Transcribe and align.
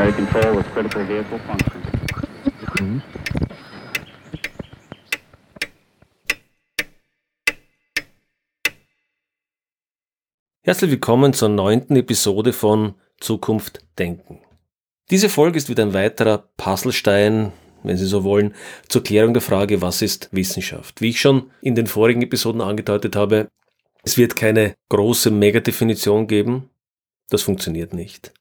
primary 0.00 0.12
control 0.12 0.56
with 0.56 0.66
critical 0.72 1.06
vehicle 1.06 1.38
function. 1.40 3.02
Herzlich 10.62 10.90
willkommen 10.90 11.32
zur 11.32 11.48
neunten 11.48 11.96
Episode 11.96 12.52
von 12.52 12.94
Zukunft 13.18 13.80
Denken. 13.98 14.40
Diese 15.10 15.28
Folge 15.28 15.58
ist 15.58 15.68
wieder 15.68 15.82
ein 15.82 15.92
weiterer 15.92 16.48
Puzzlestein, 16.56 17.52
wenn 17.82 17.96
Sie 17.96 18.06
so 18.06 18.24
wollen, 18.24 18.54
zur 18.88 19.02
Klärung 19.02 19.34
der 19.34 19.42
Frage, 19.42 19.82
was 19.82 20.00
ist 20.00 20.28
Wissenschaft? 20.32 21.00
Wie 21.00 21.10
ich 21.10 21.20
schon 21.20 21.50
in 21.60 21.74
den 21.74 21.86
vorigen 21.86 22.22
Episoden 22.22 22.60
angedeutet 22.60 23.16
habe, 23.16 23.48
es 24.02 24.16
wird 24.16 24.36
keine 24.36 24.74
große 24.88 25.30
Megadefinition 25.30 26.26
geben. 26.26 26.70
Das 27.28 27.42
funktioniert 27.42 27.92
nicht. 27.92 28.32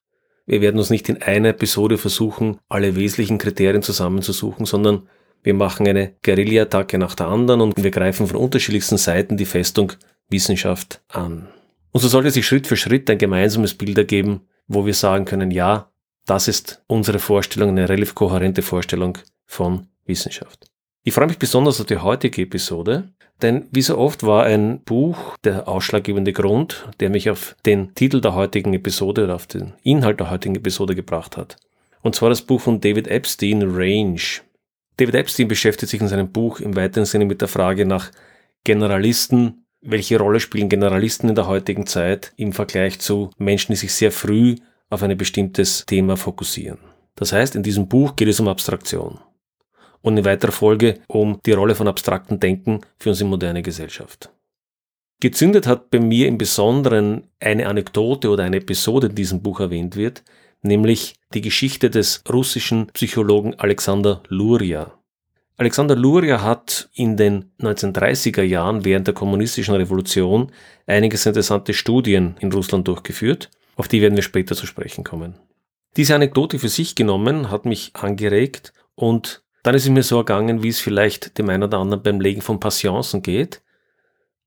Wir 0.49 0.61
werden 0.61 0.79
uns 0.79 0.89
nicht 0.89 1.07
in 1.09 1.21
einer 1.21 1.49
Episode 1.49 1.99
versuchen, 1.99 2.57
alle 2.69 2.95
wesentlichen 2.95 3.37
Kriterien 3.37 3.83
zusammenzusuchen, 3.83 4.65
sondern 4.65 5.07
wir 5.43 5.53
machen 5.53 5.87
eine 5.87 6.15
Guerilla-Attacke 6.23 6.97
nach 6.97 7.13
der 7.13 7.27
anderen 7.27 7.61
und 7.61 7.83
wir 7.83 7.91
greifen 7.91 8.25
von 8.25 8.35
unterschiedlichsten 8.35 8.97
Seiten 8.97 9.37
die 9.37 9.45
Festung 9.45 9.93
Wissenschaft 10.27 11.03
an. 11.07 11.49
Und 11.91 12.01
so 12.01 12.07
sollte 12.07 12.31
sich 12.31 12.47
Schritt 12.47 12.65
für 12.65 12.77
Schritt 12.77 13.11
ein 13.11 13.19
gemeinsames 13.19 13.75
Bild 13.75 13.99
ergeben, 13.99 14.41
wo 14.67 14.87
wir 14.87 14.95
sagen 14.95 15.25
können, 15.25 15.51
ja, 15.51 15.91
das 16.25 16.47
ist 16.47 16.83
unsere 16.87 17.19
Vorstellung, 17.19 17.69
eine 17.69 17.87
relativ 17.87 18.15
kohärente 18.15 18.63
Vorstellung 18.63 19.19
von 19.45 19.85
Wissenschaft. 20.07 20.65
Ich 21.03 21.13
freue 21.13 21.27
mich 21.27 21.39
besonders 21.39 21.79
auf 21.79 21.87
die 21.87 21.97
heutige 21.97 22.41
Episode, 22.41 23.09
denn 23.41 23.67
wie 23.71 23.81
so 23.81 23.97
oft 23.97 24.23
war 24.23 24.43
ein 24.43 24.81
Buch 24.81 25.37
der 25.45 25.67
ausschlaggebende 25.67 26.33
Grund, 26.33 26.89
der 26.99 27.09
mich 27.09 27.29
auf 27.29 27.55
den 27.65 27.95
Titel 27.95 28.19
der 28.19 28.35
heutigen 28.35 28.73
Episode 28.73 29.23
oder 29.23 29.35
auf 29.35 29.47
den 29.47 29.73
Inhalt 29.83 30.19
der 30.19 30.29
heutigen 30.29 30.55
Episode 30.55 30.95
gebracht 30.95 31.37
hat. 31.37 31.55
Und 32.01 32.15
zwar 32.15 32.29
das 32.29 32.41
Buch 32.41 32.59
von 32.59 32.81
David 32.81 33.07
Epstein, 33.07 33.63
Range. 33.63 34.19
David 34.97 35.15
Epstein 35.15 35.47
beschäftigt 35.47 35.89
sich 35.89 36.01
in 36.01 36.09
seinem 36.09 36.31
Buch 36.33 36.59
im 36.59 36.75
weiteren 36.75 37.05
Sinne 37.05 37.25
mit 37.25 37.39
der 37.39 37.47
Frage 37.47 37.85
nach 37.85 38.11
Generalisten, 38.65 39.65
welche 39.81 40.19
Rolle 40.19 40.41
spielen 40.41 40.67
Generalisten 40.67 41.29
in 41.29 41.35
der 41.35 41.47
heutigen 41.47 41.87
Zeit 41.87 42.33
im 42.35 42.51
Vergleich 42.51 42.99
zu 42.99 43.29
Menschen, 43.37 43.71
die 43.71 43.77
sich 43.77 43.93
sehr 43.93 44.11
früh 44.11 44.55
auf 44.89 45.01
ein 45.01 45.17
bestimmtes 45.17 45.85
Thema 45.85 46.17
fokussieren. 46.17 46.79
Das 47.15 47.31
heißt, 47.31 47.55
in 47.55 47.63
diesem 47.63 47.87
Buch 47.87 48.17
geht 48.17 48.27
es 48.27 48.41
um 48.41 48.49
Abstraktion 48.49 49.19
und 50.01 50.17
in 50.17 50.25
weiterer 50.25 50.51
Folge 50.51 50.99
um 51.07 51.39
die 51.45 51.51
Rolle 51.51 51.75
von 51.75 51.87
abstrakten 51.87 52.39
Denken 52.39 52.81
für 52.97 53.09
unsere 53.09 53.29
moderne 53.29 53.61
Gesellschaft. 53.61 54.31
Gezündet 55.21 55.67
hat 55.67 55.89
bei 55.89 55.99
mir 55.99 56.27
im 56.27 56.37
Besonderen 56.37 57.27
eine 57.39 57.67
Anekdote 57.67 58.29
oder 58.29 58.45
eine 58.45 58.57
Episode 58.57 59.07
in 59.07 59.15
diesem 59.15 59.41
Buch 59.41 59.59
erwähnt 59.59 59.97
wird, 59.97 60.23
nämlich 60.61 61.15
die 61.33 61.41
Geschichte 61.41 61.89
des 61.89 62.23
russischen 62.31 62.87
Psychologen 62.87 63.53
Alexander 63.55 64.23
Luria. 64.29 64.93
Alexander 65.57 65.97
Luria 65.97 66.41
hat 66.41 66.89
in 66.93 67.17
den 67.17 67.51
1930er 67.59 68.43
Jahren 68.43 68.85
während 68.85 69.07
der 69.07 69.13
kommunistischen 69.13 69.75
Revolution 69.75 70.53
einiges 70.87 71.25
interessante 71.25 71.73
Studien 71.73 72.37
in 72.39 72.53
Russland 72.53 72.87
durchgeführt, 72.87 73.49
auf 73.75 73.89
die 73.89 74.01
werden 74.01 74.15
wir 74.15 74.23
später 74.23 74.55
zu 74.55 74.65
sprechen 74.65 75.03
kommen. 75.03 75.35
Diese 75.97 76.15
Anekdote 76.15 76.59
für 76.59 76.69
sich 76.69 76.95
genommen 76.95 77.51
hat 77.51 77.65
mich 77.65 77.91
angeregt 77.93 78.71
und 78.95 79.43
dann 79.63 79.75
ist 79.75 79.83
es 79.83 79.89
mir 79.89 80.03
so 80.03 80.17
ergangen, 80.17 80.63
wie 80.63 80.69
es 80.69 80.79
vielleicht 80.79 81.37
dem 81.37 81.49
einen 81.49 81.63
oder 81.63 81.79
anderen 81.79 82.03
beim 82.03 82.21
Legen 82.21 82.41
von 82.41 82.59
Passionsen 82.59 83.21
geht. 83.21 83.61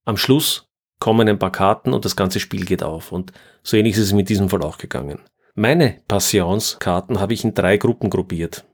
Am 0.05 0.16
Schluss 0.16 0.68
kommen 0.98 1.28
ein 1.28 1.38
paar 1.38 1.52
Karten 1.52 1.92
und 1.92 2.05
das 2.05 2.16
ganze 2.16 2.41
Spiel 2.41 2.64
geht 2.64 2.83
auf. 2.83 3.12
Und 3.12 3.33
so 3.62 3.77
ähnlich 3.77 3.95
ist 3.95 4.05
es 4.05 4.12
mit 4.12 4.28
diesem 4.28 4.48
Fall 4.48 4.62
auch 4.62 4.78
gegangen. 4.78 5.20
Meine 5.55 6.01
Passionskarten 6.08 7.20
habe 7.20 7.34
ich 7.34 7.45
in 7.45 7.55
drei 7.55 7.77
Gruppen 7.77 8.08
gruppiert. 8.08 8.64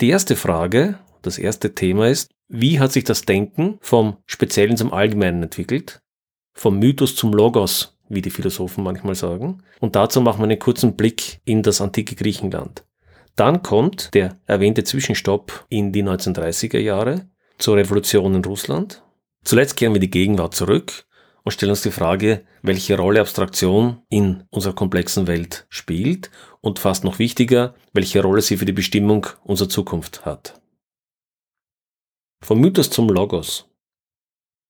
Die 0.00 0.10
erste 0.10 0.36
Frage, 0.36 0.98
das 1.22 1.38
erste 1.38 1.74
Thema 1.74 2.08
ist, 2.08 2.30
wie 2.48 2.80
hat 2.80 2.92
sich 2.92 3.04
das 3.04 3.22
Denken 3.22 3.78
vom 3.80 4.16
Speziellen 4.26 4.76
zum 4.76 4.92
Allgemeinen 4.92 5.44
entwickelt? 5.44 6.00
Vom 6.52 6.78
Mythos 6.78 7.14
zum 7.14 7.32
Logos, 7.32 7.96
wie 8.08 8.22
die 8.22 8.30
Philosophen 8.30 8.82
manchmal 8.82 9.14
sagen. 9.14 9.62
Und 9.78 9.94
dazu 9.94 10.20
machen 10.20 10.40
wir 10.40 10.44
einen 10.44 10.58
kurzen 10.58 10.96
Blick 10.96 11.40
in 11.44 11.62
das 11.62 11.80
antike 11.80 12.16
Griechenland. 12.16 12.84
Dann 13.40 13.62
kommt 13.62 14.12
der 14.12 14.38
erwähnte 14.44 14.84
Zwischenstopp 14.84 15.64
in 15.70 15.92
die 15.92 16.02
1930er 16.04 16.78
Jahre 16.78 17.30
zur 17.56 17.78
Revolution 17.78 18.34
in 18.34 18.44
Russland. 18.44 19.02
Zuletzt 19.44 19.78
kehren 19.78 19.94
wir 19.94 20.00
die 20.00 20.10
Gegenwart 20.10 20.54
zurück 20.54 21.06
und 21.42 21.52
stellen 21.52 21.70
uns 21.70 21.80
die 21.80 21.90
Frage, 21.90 22.44
welche 22.60 22.98
Rolle 22.98 23.18
Abstraktion 23.22 24.02
in 24.10 24.44
unserer 24.50 24.74
komplexen 24.74 25.26
Welt 25.26 25.64
spielt 25.70 26.30
und 26.60 26.78
fast 26.78 27.02
noch 27.02 27.18
wichtiger, 27.18 27.74
welche 27.94 28.20
Rolle 28.20 28.42
sie 28.42 28.58
für 28.58 28.66
die 28.66 28.74
Bestimmung 28.74 29.26
unserer 29.42 29.70
Zukunft 29.70 30.26
hat. 30.26 30.60
Vom 32.42 32.60
Mythos 32.60 32.90
zum 32.90 33.08
Logos. 33.08 33.70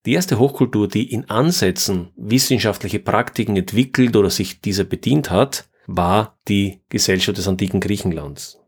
Die 0.05 0.13
erste 0.13 0.39
Hochkultur, 0.39 0.87
die 0.87 1.11
in 1.11 1.29
Ansätzen 1.29 2.13
wissenschaftliche 2.15 2.99
Praktiken 2.99 3.57
entwickelt 3.57 4.15
oder 4.15 4.29
sich 4.29 4.61
dieser 4.61 4.85
bedient 4.85 5.29
hat, 5.29 5.69
war 5.87 6.39
die 6.47 6.79
Gesellschaft 6.87 7.37
des 7.37 7.49
antiken 7.49 7.81
Griechenlands. 7.81 8.60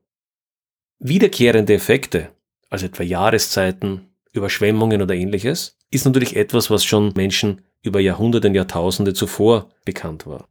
Wiederkehrende 1.05 1.73
Effekte, 1.73 2.29
also 2.69 2.85
etwa 2.85 3.03
Jahreszeiten, 3.03 4.15
Überschwemmungen 4.31 5.01
oder 5.01 5.13
ähnliches, 5.13 5.77
ist 5.91 6.05
natürlich 6.05 6.37
etwas, 6.37 6.69
was 6.69 6.85
schon 6.85 7.11
Menschen 7.13 7.61
über 7.81 7.99
Jahrhunderte 7.99 8.47
und 8.47 8.55
Jahrtausende 8.55 9.13
zuvor 9.13 9.69
bekannt 9.83 10.25
war. 10.25 10.47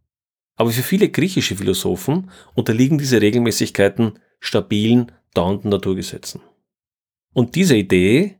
Aber 0.57 0.71
für 0.71 0.83
viele 0.83 1.09
griechische 1.09 1.57
Philosophen 1.57 2.31
unterliegen 2.55 2.99
diese 2.99 3.23
Regelmäßigkeiten 3.23 4.19
stabilen, 4.41 5.11
dauernden 5.33 5.71
Naturgesetzen. 5.71 6.43
Und 7.33 7.55
diese 7.55 7.75
Idee 7.75 8.39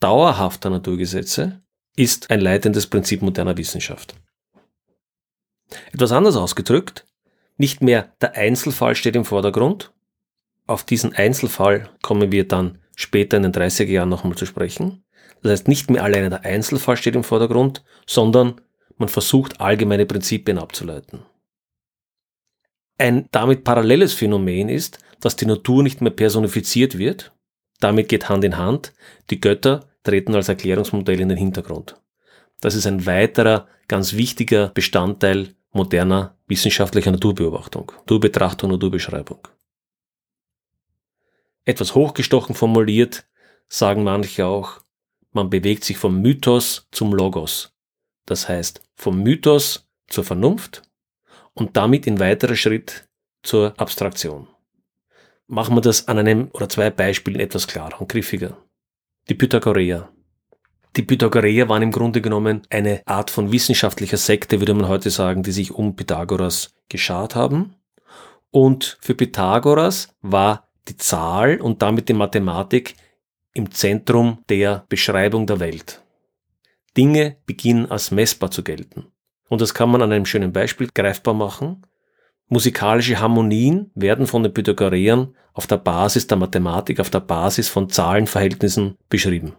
dauerhafter 0.00 0.68
Naturgesetze 0.68 1.62
ist 1.96 2.30
ein 2.30 2.40
leitendes 2.40 2.86
Prinzip 2.86 3.22
moderner 3.22 3.56
Wissenschaft. 3.56 4.14
Etwas 5.92 6.12
anders 6.12 6.36
ausgedrückt, 6.36 7.06
nicht 7.56 7.80
mehr 7.82 8.14
der 8.20 8.34
Einzelfall 8.34 8.94
steht 8.94 9.16
im 9.16 9.24
Vordergrund. 9.24 9.94
Auf 10.68 10.84
diesen 10.84 11.14
Einzelfall 11.14 11.88
kommen 12.02 12.30
wir 12.30 12.46
dann 12.46 12.78
später 12.94 13.38
in 13.38 13.42
den 13.42 13.52
30er 13.52 13.86
Jahren 13.86 14.10
nochmal 14.10 14.36
zu 14.36 14.44
sprechen. 14.44 15.02
Das 15.42 15.52
heißt, 15.52 15.68
nicht 15.68 15.90
mehr 15.90 16.04
alleine 16.04 16.28
der 16.28 16.44
Einzelfall 16.44 16.98
steht 16.98 17.16
im 17.16 17.24
Vordergrund, 17.24 17.82
sondern 18.06 18.60
man 18.98 19.08
versucht 19.08 19.62
allgemeine 19.62 20.04
Prinzipien 20.04 20.58
abzuleiten. 20.58 21.22
Ein 22.98 23.28
damit 23.30 23.64
paralleles 23.64 24.12
Phänomen 24.12 24.68
ist, 24.68 24.98
dass 25.20 25.36
die 25.36 25.46
Natur 25.46 25.82
nicht 25.82 26.02
mehr 26.02 26.10
personifiziert 26.10 26.98
wird. 26.98 27.32
Damit 27.80 28.10
geht 28.10 28.28
Hand 28.28 28.44
in 28.44 28.58
Hand. 28.58 28.92
Die 29.30 29.40
Götter 29.40 29.88
treten 30.02 30.34
als 30.34 30.50
Erklärungsmodell 30.50 31.20
in 31.20 31.30
den 31.30 31.38
Hintergrund. 31.38 31.96
Das 32.60 32.74
ist 32.74 32.86
ein 32.86 33.06
weiterer 33.06 33.68
ganz 33.86 34.14
wichtiger 34.14 34.68
Bestandteil 34.68 35.54
moderner 35.70 36.36
wissenschaftlicher 36.46 37.12
Naturbeobachtung, 37.12 37.90
Naturbetrachtung, 38.00 38.70
Naturbeschreibung. 38.70 39.48
Etwas 41.68 41.94
hochgestochen 41.94 42.54
formuliert 42.54 43.26
sagen 43.68 44.02
manche 44.02 44.46
auch, 44.46 44.80
man 45.32 45.50
bewegt 45.50 45.84
sich 45.84 45.98
vom 45.98 46.22
Mythos 46.22 46.88
zum 46.92 47.12
Logos. 47.12 47.74
Das 48.24 48.48
heißt, 48.48 48.80
vom 48.94 49.22
Mythos 49.22 49.86
zur 50.08 50.24
Vernunft 50.24 50.80
und 51.52 51.76
damit 51.76 52.06
in 52.06 52.20
weiterer 52.20 52.56
Schritt 52.56 53.06
zur 53.42 53.74
Abstraktion. 53.76 54.48
Machen 55.46 55.76
wir 55.76 55.82
das 55.82 56.08
an 56.08 56.16
einem 56.16 56.48
oder 56.54 56.70
zwei 56.70 56.88
Beispielen 56.88 57.38
etwas 57.38 57.68
klarer 57.68 58.00
und 58.00 58.08
griffiger. 58.08 58.56
Die 59.28 59.34
Pythagoreer. 59.34 60.08
Die 60.96 61.02
Pythagoreer 61.02 61.68
waren 61.68 61.82
im 61.82 61.92
Grunde 61.92 62.22
genommen 62.22 62.62
eine 62.70 63.02
Art 63.04 63.30
von 63.30 63.52
wissenschaftlicher 63.52 64.16
Sekte, 64.16 64.62
würde 64.62 64.72
man 64.72 64.88
heute 64.88 65.10
sagen, 65.10 65.42
die 65.42 65.52
sich 65.52 65.70
um 65.70 65.96
Pythagoras 65.96 66.74
geschart 66.88 67.34
haben. 67.34 67.74
Und 68.50 68.96
für 69.02 69.14
Pythagoras 69.14 70.16
war 70.22 70.67
die 70.88 70.96
Zahl 70.96 71.60
und 71.60 71.82
damit 71.82 72.08
die 72.08 72.14
Mathematik 72.14 72.94
im 73.54 73.70
Zentrum 73.70 74.44
der 74.48 74.84
Beschreibung 74.88 75.46
der 75.46 75.60
Welt. 75.60 76.02
Dinge 76.96 77.36
beginnen 77.46 77.90
als 77.90 78.10
messbar 78.10 78.50
zu 78.50 78.62
gelten. 78.62 79.06
Und 79.48 79.60
das 79.60 79.74
kann 79.74 79.90
man 79.90 80.02
an 80.02 80.12
einem 80.12 80.26
schönen 80.26 80.52
Beispiel 80.52 80.88
greifbar 80.92 81.34
machen. 81.34 81.86
Musikalische 82.48 83.20
Harmonien 83.20 83.90
werden 83.94 84.26
von 84.26 84.42
den 84.42 84.52
Pythagoreern 84.52 85.34
auf 85.52 85.66
der 85.66 85.76
Basis 85.76 86.26
der 86.26 86.38
Mathematik, 86.38 87.00
auf 87.00 87.10
der 87.10 87.20
Basis 87.20 87.68
von 87.68 87.88
Zahlenverhältnissen 87.88 88.96
beschrieben. 89.08 89.54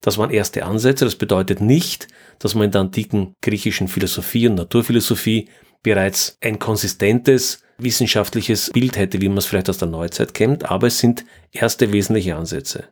Das 0.00 0.18
waren 0.18 0.30
erste 0.30 0.64
Ansätze. 0.64 1.04
Das 1.04 1.16
bedeutet 1.16 1.60
nicht, 1.60 2.08
dass 2.38 2.54
man 2.54 2.66
in 2.66 2.70
der 2.70 2.82
antiken 2.82 3.34
griechischen 3.40 3.88
Philosophie 3.88 4.48
und 4.48 4.54
Naturphilosophie 4.54 5.48
bereits 5.84 6.36
ein 6.40 6.58
konsistentes 6.58 7.62
wissenschaftliches 7.78 8.70
Bild 8.70 8.96
hätte, 8.96 9.20
wie 9.20 9.28
man 9.28 9.38
es 9.38 9.46
vielleicht 9.46 9.70
aus 9.70 9.78
der 9.78 9.88
Neuzeit 9.88 10.34
kennt, 10.34 10.68
aber 10.68 10.88
es 10.88 10.98
sind 10.98 11.24
erste 11.52 11.92
wesentliche 11.92 12.34
Ansätze. 12.34 12.88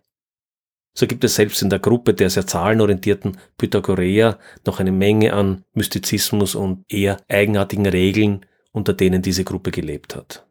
So 0.94 1.06
gibt 1.06 1.24
es 1.24 1.34
selbst 1.34 1.62
in 1.62 1.70
der 1.70 1.78
Gruppe 1.78 2.12
der 2.12 2.28
sehr 2.28 2.46
zahlenorientierten 2.46 3.38
Pythagoreer 3.56 4.38
noch 4.66 4.78
eine 4.78 4.92
Menge 4.92 5.32
an 5.32 5.64
Mystizismus 5.72 6.54
und 6.54 6.84
eher 6.88 7.16
eigenartigen 7.28 7.86
Regeln, 7.86 8.44
unter 8.72 8.92
denen 8.92 9.22
diese 9.22 9.44
Gruppe 9.44 9.70
gelebt 9.70 10.14
hat. 10.14 10.46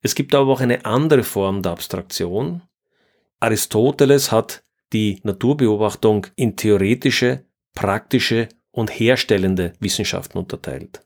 Es 0.00 0.14
gibt 0.14 0.34
aber 0.34 0.50
auch 0.50 0.60
eine 0.60 0.84
andere 0.84 1.22
Form 1.22 1.62
der 1.62 1.72
Abstraktion. 1.72 2.62
Aristoteles 3.40 4.32
hat 4.32 4.64
die 4.92 5.20
Naturbeobachtung 5.22 6.26
in 6.34 6.56
theoretische, 6.56 7.44
praktische 7.74 8.48
und 8.70 8.88
herstellende 8.88 9.74
Wissenschaften 9.80 10.38
unterteilt. 10.38 11.02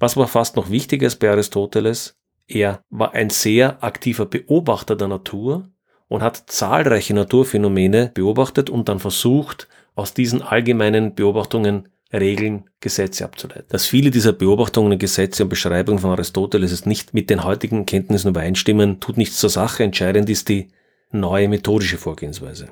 Was 0.00 0.16
war 0.16 0.26
fast 0.26 0.56
noch 0.56 0.70
wichtiger 0.70 1.06
als 1.06 1.16
bei 1.16 1.30
Aristoteles? 1.30 2.16
Er 2.48 2.82
war 2.90 3.14
ein 3.14 3.30
sehr 3.30 3.84
aktiver 3.84 4.26
Beobachter 4.26 4.96
der 4.96 5.06
Natur 5.06 5.70
und 6.08 6.22
hat 6.22 6.44
zahlreiche 6.46 7.14
Naturphänomene 7.14 8.10
beobachtet 8.12 8.70
und 8.70 8.88
dann 8.88 8.98
versucht, 8.98 9.68
aus 9.94 10.14
diesen 10.14 10.42
allgemeinen 10.42 11.14
Beobachtungen 11.14 11.88
Regeln, 12.12 12.68
Gesetze 12.80 13.24
abzuleiten. 13.24 13.66
Dass 13.68 13.86
viele 13.86 14.10
dieser 14.10 14.32
Beobachtungen, 14.32 14.98
Gesetze 14.98 15.44
und 15.44 15.48
Beschreibungen 15.48 16.00
von 16.00 16.10
Aristoteles 16.10 16.86
nicht 16.86 17.14
mit 17.14 17.30
den 17.30 17.44
heutigen 17.44 17.86
Kenntnissen 17.86 18.28
übereinstimmen, 18.28 18.98
tut 18.98 19.16
nichts 19.16 19.38
zur 19.38 19.50
Sache. 19.50 19.84
Entscheidend 19.84 20.28
ist 20.28 20.48
die 20.48 20.70
neue 21.12 21.48
methodische 21.48 21.98
Vorgehensweise. 21.98 22.70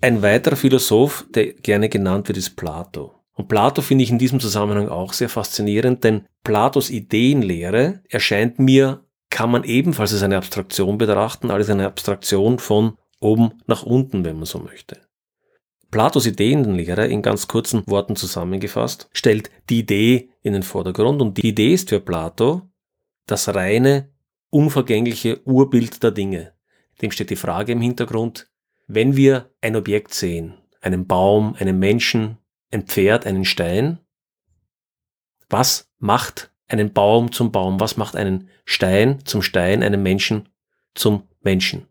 Ein 0.00 0.22
weiterer 0.22 0.56
Philosoph, 0.56 1.26
der 1.34 1.52
gerne 1.52 1.88
genannt 1.88 2.28
wird, 2.28 2.38
ist 2.38 2.56
Plato. 2.56 3.14
Und 3.36 3.48
Plato 3.48 3.82
finde 3.82 4.02
ich 4.02 4.10
in 4.10 4.18
diesem 4.18 4.40
Zusammenhang 4.40 4.88
auch 4.88 5.12
sehr 5.12 5.28
faszinierend, 5.28 6.02
denn 6.02 6.26
Platos 6.42 6.90
Ideenlehre 6.90 8.02
erscheint 8.08 8.58
mir, 8.58 9.04
kann 9.28 9.50
man 9.50 9.64
ebenfalls 9.64 10.14
als 10.14 10.22
eine 10.22 10.38
Abstraktion 10.38 10.96
betrachten, 10.96 11.50
als 11.50 11.68
eine 11.68 11.86
Abstraktion 11.86 12.58
von 12.58 12.96
oben 13.20 13.52
nach 13.66 13.82
unten, 13.82 14.24
wenn 14.24 14.36
man 14.36 14.46
so 14.46 14.58
möchte. 14.58 15.02
Platos 15.90 16.26
Ideenlehre 16.26 17.06
in 17.06 17.20
ganz 17.20 17.46
kurzen 17.46 17.86
Worten 17.86 18.16
zusammengefasst 18.16 19.08
stellt 19.12 19.50
die 19.68 19.80
Idee 19.80 20.30
in 20.42 20.54
den 20.54 20.62
Vordergrund 20.62 21.20
und 21.20 21.36
die 21.36 21.48
Idee 21.48 21.74
ist 21.74 21.90
für 21.90 22.00
Plato 22.00 22.62
das 23.26 23.54
reine, 23.54 24.10
unvergängliche 24.50 25.42
Urbild 25.44 26.02
der 26.02 26.10
Dinge. 26.10 26.54
Dem 27.02 27.10
steht 27.10 27.30
die 27.30 27.36
Frage 27.36 27.72
im 27.72 27.82
Hintergrund, 27.82 28.50
wenn 28.86 29.16
wir 29.16 29.50
ein 29.60 29.76
Objekt 29.76 30.14
sehen, 30.14 30.54
einen 30.80 31.06
Baum, 31.06 31.54
einen 31.58 31.78
Menschen, 31.78 32.38
ein 32.70 32.86
Pferd, 32.86 33.26
einen 33.26 33.44
Stein, 33.44 33.98
was 35.48 35.90
macht 35.98 36.50
einen 36.68 36.92
Baum 36.92 37.32
zum 37.32 37.52
Baum? 37.52 37.78
Was 37.80 37.96
macht 37.96 38.16
einen 38.16 38.48
Stein 38.64 39.24
zum 39.24 39.42
Stein, 39.42 39.82
einen 39.82 40.02
Menschen 40.02 40.48
zum 40.94 41.28
Menschen? 41.42 41.86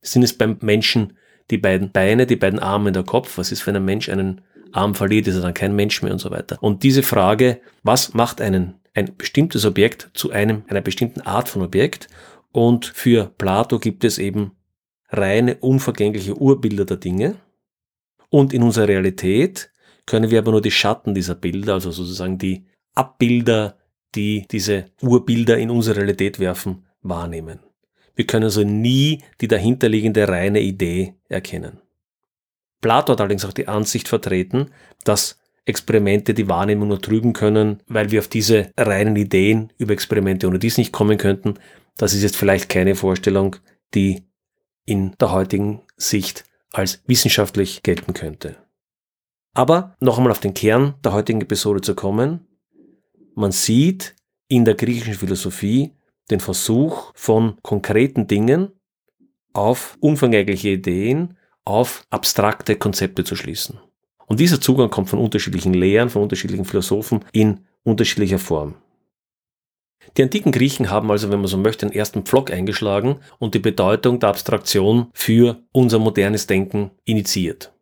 Sind 0.00 0.22
es 0.22 0.36
beim 0.36 0.58
Menschen 0.60 1.16
die 1.50 1.58
beiden 1.58 1.92
Beine, 1.92 2.26
die 2.26 2.36
beiden 2.36 2.58
Arme, 2.58 2.92
der 2.92 3.04
Kopf. 3.04 3.38
Was 3.38 3.52
ist, 3.52 3.66
wenn 3.66 3.76
ein 3.76 3.84
Mensch 3.84 4.08
einen 4.08 4.42
Arm 4.72 4.94
verliert, 4.94 5.26
ist 5.26 5.36
er 5.36 5.42
dann 5.42 5.54
kein 5.54 5.74
Mensch 5.74 6.02
mehr 6.02 6.12
und 6.12 6.18
so 6.18 6.30
weiter. 6.30 6.58
Und 6.60 6.82
diese 6.82 7.02
Frage, 7.02 7.60
was 7.82 8.14
macht 8.14 8.40
einen, 8.40 8.74
ein 8.94 9.16
bestimmtes 9.16 9.64
Objekt 9.64 10.10
zu 10.12 10.30
einem, 10.30 10.64
einer 10.68 10.82
bestimmten 10.82 11.22
Art 11.22 11.48
von 11.48 11.62
Objekt? 11.62 12.08
Und 12.52 12.86
für 12.86 13.32
Plato 13.38 13.78
gibt 13.78 14.04
es 14.04 14.18
eben 14.18 14.52
reine, 15.08 15.56
unvergängliche 15.56 16.34
Urbilder 16.34 16.84
der 16.84 16.98
Dinge. 16.98 17.36
Und 18.30 18.52
in 18.52 18.62
unserer 18.62 18.88
Realität 18.88 19.70
können 20.06 20.30
wir 20.30 20.38
aber 20.38 20.52
nur 20.52 20.62
die 20.62 20.70
Schatten 20.70 21.14
dieser 21.14 21.34
Bilder, 21.34 21.74
also 21.74 21.90
sozusagen 21.90 22.38
die 22.38 22.66
Abbilder, 22.94 23.76
die 24.14 24.46
diese 24.50 24.86
Urbilder 25.02 25.58
in 25.58 25.70
unsere 25.70 26.00
Realität 26.00 26.38
werfen, 26.38 26.86
wahrnehmen. 27.02 27.60
Wir 28.14 28.26
können 28.26 28.44
also 28.44 28.64
nie 28.64 29.22
die 29.40 29.48
dahinterliegende 29.48 30.26
reine 30.26 30.60
Idee 30.60 31.14
erkennen. 31.28 31.80
Plato 32.80 33.12
hat 33.12 33.20
allerdings 33.20 33.44
auch 33.44 33.52
die 33.52 33.68
Ansicht 33.68 34.08
vertreten, 34.08 34.70
dass 35.04 35.38
Experimente 35.64 36.32
die 36.32 36.48
Wahrnehmung 36.48 36.88
nur 36.88 37.02
trüben 37.02 37.32
können, 37.32 37.82
weil 37.86 38.10
wir 38.10 38.20
auf 38.20 38.28
diese 38.28 38.72
reinen 38.76 39.16
Ideen 39.16 39.72
über 39.76 39.92
Experimente 39.92 40.48
ohne 40.48 40.58
dies 40.58 40.78
nicht 40.78 40.92
kommen 40.92 41.18
könnten. 41.18 41.54
Das 41.96 42.14
ist 42.14 42.22
jetzt 42.22 42.36
vielleicht 42.36 42.68
keine 42.68 42.94
Vorstellung, 42.94 43.56
die 43.94 44.22
in 44.86 45.14
der 45.20 45.30
heutigen 45.30 45.82
Sicht 45.96 46.44
als 46.72 47.02
wissenschaftlich 47.06 47.82
gelten 47.82 48.14
könnte. 48.14 48.56
Aber 49.54 49.96
noch 50.00 50.18
einmal 50.18 50.32
auf 50.32 50.40
den 50.40 50.54
Kern 50.54 50.94
der 51.04 51.12
heutigen 51.12 51.40
Episode 51.40 51.80
zu 51.80 51.94
kommen. 51.94 52.46
Man 53.34 53.52
sieht 53.52 54.14
in 54.48 54.64
der 54.64 54.74
griechischen 54.74 55.14
Philosophie 55.14 55.92
den 56.30 56.40
Versuch 56.40 57.12
von 57.14 57.56
konkreten 57.62 58.26
Dingen 58.26 58.72
auf 59.52 59.96
umfangreiche 60.00 60.68
Ideen, 60.68 61.36
auf 61.64 62.04
abstrakte 62.10 62.76
Konzepte 62.76 63.24
zu 63.24 63.34
schließen. 63.34 63.80
Und 64.26 64.40
dieser 64.40 64.60
Zugang 64.60 64.90
kommt 64.90 65.08
von 65.08 65.18
unterschiedlichen 65.18 65.74
Lehren, 65.74 66.10
von 66.10 66.22
unterschiedlichen 66.22 66.64
Philosophen 66.64 67.24
in 67.32 67.66
unterschiedlicher 67.82 68.38
Form. 68.38 68.76
Die 70.16 70.22
antiken 70.22 70.52
Griechen 70.52 70.90
haben 70.90 71.10
also, 71.10 71.30
wenn 71.30 71.40
man 71.40 71.48
so 71.48 71.58
möchte, 71.58 71.86
den 71.86 71.94
ersten 71.94 72.22
Pflock 72.22 72.50
eingeschlagen 72.50 73.20
und 73.38 73.54
die 73.54 73.58
Bedeutung 73.58 74.20
der 74.20 74.30
Abstraktion 74.30 75.08
für 75.12 75.62
unser 75.72 75.98
modernes 75.98 76.46
Denken 76.46 76.90
initiiert. 77.04 77.72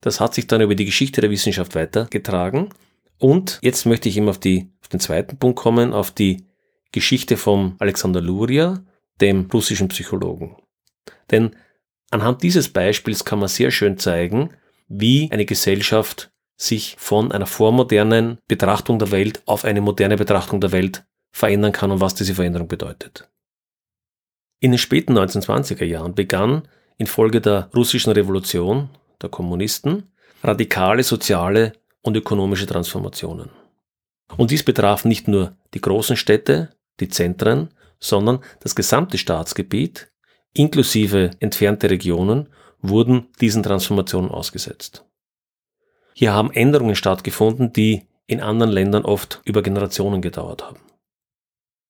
Das 0.00 0.20
hat 0.20 0.34
sich 0.34 0.46
dann 0.46 0.62
über 0.62 0.74
die 0.74 0.86
Geschichte 0.86 1.20
der 1.20 1.30
Wissenschaft 1.30 1.74
weitergetragen. 1.74 2.70
Und 3.18 3.58
jetzt 3.62 3.84
möchte 3.84 4.08
ich 4.08 4.16
eben 4.16 4.28
auf, 4.28 4.38
die, 4.38 4.70
auf 4.80 4.88
den 4.88 5.00
zweiten 5.00 5.36
Punkt 5.36 5.58
kommen, 5.58 5.92
auf 5.92 6.10
die 6.10 6.46
Geschichte 6.92 7.36
vom 7.36 7.76
Alexander 7.78 8.20
Luria, 8.20 8.82
dem 9.20 9.48
russischen 9.52 9.88
Psychologen. 9.88 10.56
Denn 11.30 11.54
anhand 12.10 12.42
dieses 12.42 12.70
Beispiels 12.70 13.24
kann 13.24 13.38
man 13.38 13.48
sehr 13.48 13.70
schön 13.70 13.98
zeigen, 13.98 14.50
wie 14.88 15.30
eine 15.30 15.44
Gesellschaft 15.44 16.32
sich 16.60 16.96
von 16.98 17.32
einer 17.32 17.46
vormodernen 17.46 18.38
Betrachtung 18.46 18.98
der 18.98 19.10
Welt 19.10 19.42
auf 19.46 19.64
eine 19.64 19.80
moderne 19.80 20.16
Betrachtung 20.16 20.60
der 20.60 20.72
Welt 20.72 21.04
verändern 21.32 21.72
kann 21.72 21.90
und 21.90 22.00
was 22.00 22.14
diese 22.14 22.34
Veränderung 22.34 22.68
bedeutet. 22.68 23.28
In 24.60 24.72
den 24.72 24.78
späten 24.78 25.16
1920er 25.16 25.84
Jahren 25.84 26.14
begann 26.14 26.68
infolge 26.98 27.40
der 27.40 27.70
russischen 27.74 28.12
Revolution 28.12 28.90
der 29.22 29.30
Kommunisten 29.30 30.12
radikale 30.42 31.02
soziale 31.02 31.72
und 32.02 32.16
ökonomische 32.16 32.66
Transformationen. 32.66 33.50
Und 34.36 34.50
dies 34.50 34.62
betraf 34.62 35.06
nicht 35.06 35.28
nur 35.28 35.56
die 35.72 35.80
großen 35.80 36.16
Städte, 36.16 36.76
die 37.00 37.08
Zentren, 37.08 37.70
sondern 37.98 38.40
das 38.60 38.74
gesamte 38.74 39.16
Staatsgebiet 39.16 40.10
inklusive 40.52 41.30
entfernte 41.40 41.88
Regionen 41.88 42.48
wurden 42.82 43.28
diesen 43.40 43.62
Transformationen 43.62 44.30
ausgesetzt. 44.30 45.04
Hier 46.14 46.32
haben 46.32 46.52
Änderungen 46.52 46.96
stattgefunden, 46.96 47.72
die 47.72 48.06
in 48.26 48.40
anderen 48.40 48.72
Ländern 48.72 49.04
oft 49.04 49.40
über 49.44 49.62
Generationen 49.62 50.22
gedauert 50.22 50.64
haben. 50.64 50.78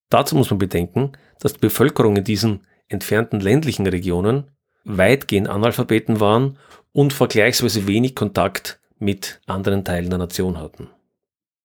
Dazu 0.09 0.37
muss 0.37 0.51
man 0.51 0.59
bedenken, 0.59 1.13
dass 1.39 1.53
die 1.55 1.61
Bevölkerung 1.61 2.17
in 2.17 2.25
diesen 2.25 2.67
entfernten 2.89 3.41
ländlichen 3.41 3.87
Regionen 3.87 4.51
weitgehend 4.85 5.49
Analphabeten 5.49 6.21
waren 6.21 6.59
und 6.93 7.13
vergleichsweise 7.13 7.87
wenig 7.87 8.15
Kontakt 8.17 8.81
mit 8.99 9.41
anderen 9.47 9.85
Teilen 9.85 10.11
der 10.11 10.19
Nation 10.19 10.59
hatten. 10.59 10.89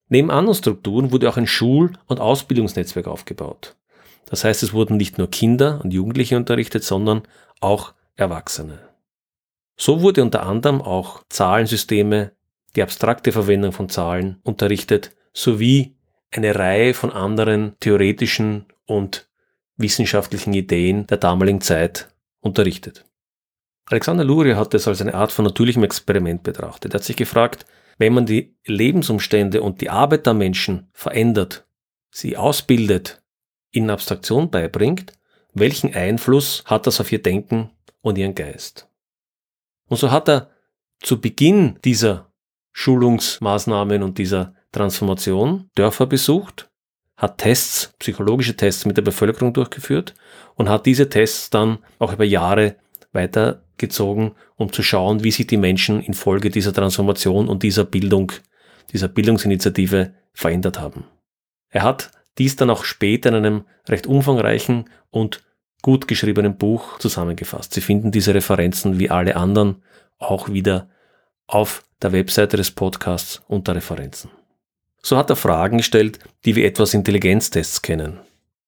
Neben 0.09 0.29
anderen 0.29 0.55
Strukturen 0.55 1.11
wurde 1.11 1.29
auch 1.29 1.37
ein 1.37 1.47
Schul- 1.47 1.93
und 2.05 2.19
Ausbildungsnetzwerk 2.19 3.07
aufgebaut. 3.07 3.75
Das 4.27 4.43
heißt, 4.43 4.63
es 4.63 4.73
wurden 4.73 4.97
nicht 4.97 5.17
nur 5.17 5.29
Kinder 5.29 5.81
und 5.83 5.93
Jugendliche 5.93 6.37
unterrichtet, 6.37 6.83
sondern 6.83 7.23
auch 7.59 7.93
Erwachsene. 8.15 8.79
So 9.77 10.01
wurde 10.01 10.21
unter 10.21 10.43
anderem 10.43 10.81
auch 10.81 11.23
Zahlensysteme, 11.29 12.31
die 12.75 12.83
abstrakte 12.83 13.31
Verwendung 13.31 13.71
von 13.71 13.89
Zahlen 13.89 14.39
unterrichtet, 14.43 15.15
sowie 15.33 15.95
eine 16.31 16.55
Reihe 16.55 16.93
von 16.93 17.11
anderen 17.11 17.75
theoretischen 17.79 18.65
und 18.85 19.29
wissenschaftlichen 19.77 20.53
Ideen 20.53 21.07
der 21.07 21.17
damaligen 21.17 21.61
Zeit 21.61 22.09
unterrichtet. 22.39 23.05
Alexander 23.85 24.23
Luria 24.23 24.55
hat 24.57 24.73
es 24.73 24.87
als 24.87 25.01
eine 25.01 25.13
Art 25.13 25.31
von 25.31 25.45
natürlichem 25.45 25.83
Experiment 25.83 26.43
betrachtet. 26.43 26.93
Er 26.93 26.99
hat 26.99 27.03
sich 27.03 27.15
gefragt, 27.15 27.65
wenn 27.97 28.13
man 28.13 28.25
die 28.25 28.57
Lebensumstände 28.65 29.61
und 29.61 29.81
die 29.81 29.89
Arbeit 29.89 30.25
der 30.25 30.33
Menschen 30.33 30.89
verändert, 30.91 31.65
sie 32.09 32.35
ausbildet, 32.35 33.21
ihnen 33.71 33.89
Abstraktion 33.89 34.49
beibringt, 34.49 35.13
welchen 35.53 35.93
Einfluss 35.93 36.63
hat 36.65 36.87
das 36.87 36.99
auf 36.99 37.11
ihr 37.11 37.21
Denken 37.21 37.71
und 38.01 38.17
ihren 38.17 38.35
Geist? 38.35 38.89
Und 39.87 39.97
so 39.97 40.11
hat 40.11 40.27
er 40.27 40.49
zu 40.99 41.21
Beginn 41.21 41.79
dieser 41.85 42.31
Schulungsmaßnahmen 42.77 44.03
und 44.03 44.17
dieser 44.17 44.53
Transformation 44.73 45.69
Dörfer 45.75 46.07
besucht, 46.07 46.69
hat 47.15 47.37
Tests, 47.37 47.93
psychologische 47.99 48.57
Tests 48.57 48.85
mit 48.85 48.97
der 48.97 49.01
Bevölkerung 49.01 49.53
durchgeführt 49.53 50.13
und 50.55 50.67
hat 50.67 50.85
diese 50.85 51.07
Tests 51.07 51.49
dann 51.49 51.77
auch 51.99 52.11
über 52.11 52.25
Jahre 52.25 52.75
weitergezogen, 53.13 54.33
um 54.57 54.73
zu 54.73 54.83
schauen, 54.83 55.23
wie 55.23 55.31
sich 55.31 55.47
die 55.47 55.55
Menschen 55.55 56.01
infolge 56.01 56.49
dieser 56.49 56.73
Transformation 56.73 57.47
und 57.47 57.63
dieser 57.63 57.85
Bildung, 57.85 58.33
dieser 58.91 59.07
Bildungsinitiative 59.07 60.13
verändert 60.33 60.77
haben. 60.77 61.05
Er 61.69 61.83
hat 61.83 62.11
dies 62.37 62.57
dann 62.57 62.69
auch 62.69 62.83
später 62.83 63.29
in 63.29 63.35
einem 63.35 63.63
recht 63.87 64.05
umfangreichen 64.05 64.89
und 65.11 65.45
gut 65.81 66.09
geschriebenen 66.09 66.57
Buch 66.57 66.99
zusammengefasst. 66.99 67.73
Sie 67.73 67.79
finden 67.79 68.11
diese 68.11 68.33
Referenzen 68.33 68.99
wie 68.99 69.09
alle 69.09 69.37
anderen 69.37 69.81
auch 70.17 70.49
wieder 70.49 70.89
auf 71.47 71.85
der 72.05 72.11
Webseite 72.11 72.55
des 72.55 72.69
Podcasts 72.69 73.41
unter 73.47 73.75
Referenzen. 73.75 74.29
So 75.01 75.17
hat 75.17 75.31
er 75.31 75.35
Fragen 75.35 75.77
gestellt, 75.77 76.19
die 76.45 76.55
wir 76.55 76.65
etwas 76.65 76.93
Intelligenztests 76.93 77.81
kennen. 77.81 78.19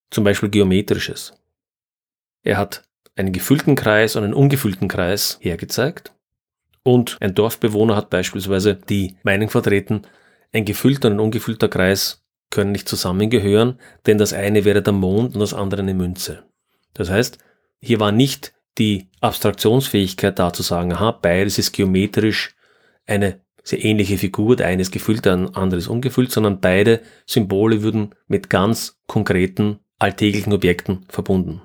zum 0.10 0.24
Beispiel 0.24 0.50
geometrisches. 0.50 1.34
Er 2.42 2.58
hat 2.58 2.84
einen 3.16 3.34
gefüllten 3.34 3.76
Kreis 3.76 4.16
und 4.16 4.24
einen 4.24 4.34
ungefüllten 4.34 4.88
Kreis 4.88 5.38
hergezeigt. 5.42 6.14
Und 6.82 7.18
ein 7.20 7.36
Dorfbewohner 7.36 7.96
hat 7.96 8.10
beispielsweise 8.10 8.76
die 8.76 9.18
Meinung 9.24 9.50
vertreten, 9.50 10.04
ein 10.54 10.64
gefüllter 10.64 11.10
und 11.10 11.16
ein 11.16 11.20
ungefüllter 11.20 11.68
Kreis 11.68 12.24
können 12.50 12.72
nicht 12.72 12.88
zusammengehören, 12.88 13.80
denn 14.06 14.18
das 14.18 14.32
eine 14.32 14.64
wäre 14.64 14.82
der 14.82 14.94
Mond 14.94 15.36
und 15.36 15.42
das 15.42 15.54
andere 15.54 15.82
eine 15.82 15.94
Münze. 15.94 16.46
Das 16.94 17.10
heißt, 17.10 17.38
hier 17.82 18.00
war 18.00 18.14
nicht 18.14 18.54
die 18.78 19.10
Abstraktionsfähigkeit 19.20 20.40
da 20.40 20.54
zu 20.54 20.64
sagen, 20.64 20.94
aha, 20.94 21.12
beides 21.12 21.60
ist 21.60 21.74
geometrisch 21.74 22.57
eine 23.08 23.42
sehr 23.64 23.84
ähnliche 23.84 24.18
Figur, 24.18 24.56
der 24.56 24.68
eine 24.68 24.82
ist 24.82 24.92
gefüllt, 24.92 25.26
der 25.26 25.34
andere 25.54 25.80
ist 25.80 25.88
ungefüllt, 25.88 26.32
sondern 26.32 26.62
beide 26.62 27.02
Symbole 27.26 27.82
würden 27.82 28.16
mit 28.28 28.50
ganz 28.50 29.00
konkreten 29.08 29.80
alltäglichen 30.00 30.54
Objekten 30.54 31.06
verbunden. 31.10 31.62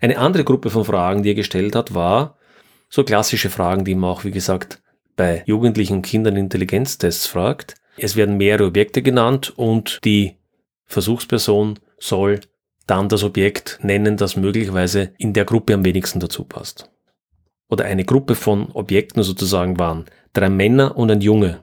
Eine 0.00 0.18
andere 0.18 0.44
Gruppe 0.44 0.70
von 0.70 0.84
Fragen, 0.84 1.22
die 1.22 1.30
er 1.30 1.34
gestellt 1.34 1.74
hat, 1.74 1.94
war 1.94 2.36
so 2.88 3.04
klassische 3.04 3.50
Fragen, 3.50 3.84
die 3.84 3.94
man 3.94 4.10
auch, 4.10 4.24
wie 4.24 4.30
gesagt, 4.30 4.80
bei 5.16 5.42
Jugendlichen 5.46 5.94
und 5.94 6.02
Kindern 6.02 6.36
Intelligenztests 6.36 7.26
fragt. 7.26 7.74
Es 7.96 8.16
werden 8.16 8.36
mehrere 8.36 8.66
Objekte 8.66 9.02
genannt 9.02 9.52
und 9.56 9.98
die 10.04 10.36
Versuchsperson 10.86 11.78
soll 11.98 12.40
dann 12.86 13.08
das 13.08 13.24
Objekt 13.24 13.78
nennen, 13.82 14.16
das 14.16 14.36
möglicherweise 14.36 15.12
in 15.18 15.32
der 15.32 15.44
Gruppe 15.44 15.74
am 15.74 15.84
wenigsten 15.84 16.20
dazu 16.20 16.44
passt. 16.44 16.90
Oder 17.68 17.84
eine 17.84 18.04
Gruppe 18.04 18.34
von 18.34 18.70
Objekten 18.72 19.22
sozusagen 19.22 19.78
waren 19.78 20.06
drei 20.32 20.48
Männer 20.48 20.96
und 20.96 21.10
ein 21.10 21.20
Junge. 21.20 21.62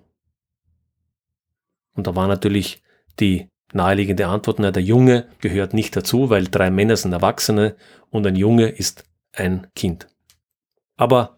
Und 1.95 2.07
da 2.07 2.15
war 2.15 2.27
natürlich 2.27 2.83
die 3.19 3.50
naheliegende 3.74 4.27
Antwort, 4.27 4.59
na, 4.59 4.71
der 4.71 4.83
Junge 4.83 5.27
gehört 5.39 5.74
nicht 5.74 5.95
dazu, 5.95 6.29
weil 6.29 6.45
drei 6.45 6.69
Männer 6.69 6.95
sind 6.95 7.13
Erwachsene 7.13 7.75
und 8.09 8.27
ein 8.27 8.35
Junge 8.35 8.67
ist 8.67 9.03
ein 9.33 9.67
Kind. 9.75 10.07
Aber 10.97 11.38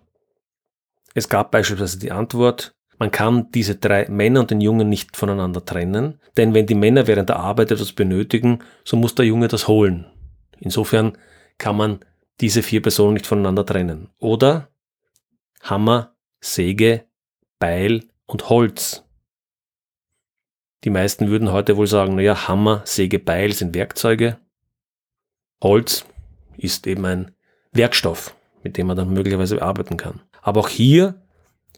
es 1.13 1.29
gab 1.29 1.51
beispielsweise 1.51 1.99
die 1.99 2.11
Antwort, 2.11 2.73
man 2.99 3.11
kann 3.11 3.51
diese 3.51 3.75
drei 3.75 4.07
Männer 4.09 4.39
und 4.41 4.51
den 4.51 4.61
Jungen 4.61 4.89
nicht 4.89 5.15
voneinander 5.17 5.63
trennen, 5.63 6.19
denn 6.35 6.53
wenn 6.53 6.65
die 6.65 6.75
Männer 6.75 7.07
während 7.07 7.29
der 7.29 7.37
Arbeit 7.37 7.71
etwas 7.71 7.93
benötigen, 7.93 8.59
so 8.83 8.97
muss 8.97 9.15
der 9.15 9.25
Junge 9.25 9.47
das 9.47 9.67
holen. 9.67 10.07
Insofern 10.59 11.17
kann 11.57 11.77
man 11.77 11.99
diese 12.41 12.63
vier 12.63 12.81
Personen 12.81 13.13
nicht 13.13 13.27
voneinander 13.27 13.65
trennen. 13.65 14.09
Oder 14.19 14.69
Hammer, 15.61 16.15
Säge, 16.39 17.05
Beil 17.59 18.05
und 18.25 18.49
Holz. 18.49 19.03
Die 20.83 20.89
meisten 20.89 21.29
würden 21.29 21.51
heute 21.51 21.77
wohl 21.77 21.87
sagen, 21.87 22.15
naja, 22.15 22.47
Hammer, 22.47 22.81
Säge, 22.85 23.19
Beil 23.19 23.53
sind 23.53 23.73
Werkzeuge. 23.73 24.37
Holz 25.63 26.05
ist 26.55 26.85
eben 26.85 27.05
ein 27.05 27.31
Werkstoff, 27.71 28.35
mit 28.63 28.77
dem 28.77 28.87
man 28.87 28.97
dann 28.97 29.11
möglicherweise 29.11 29.61
arbeiten 29.61 29.97
kann. 29.97 30.21
Aber 30.41 30.61
auch 30.61 30.69
hier 30.69 31.21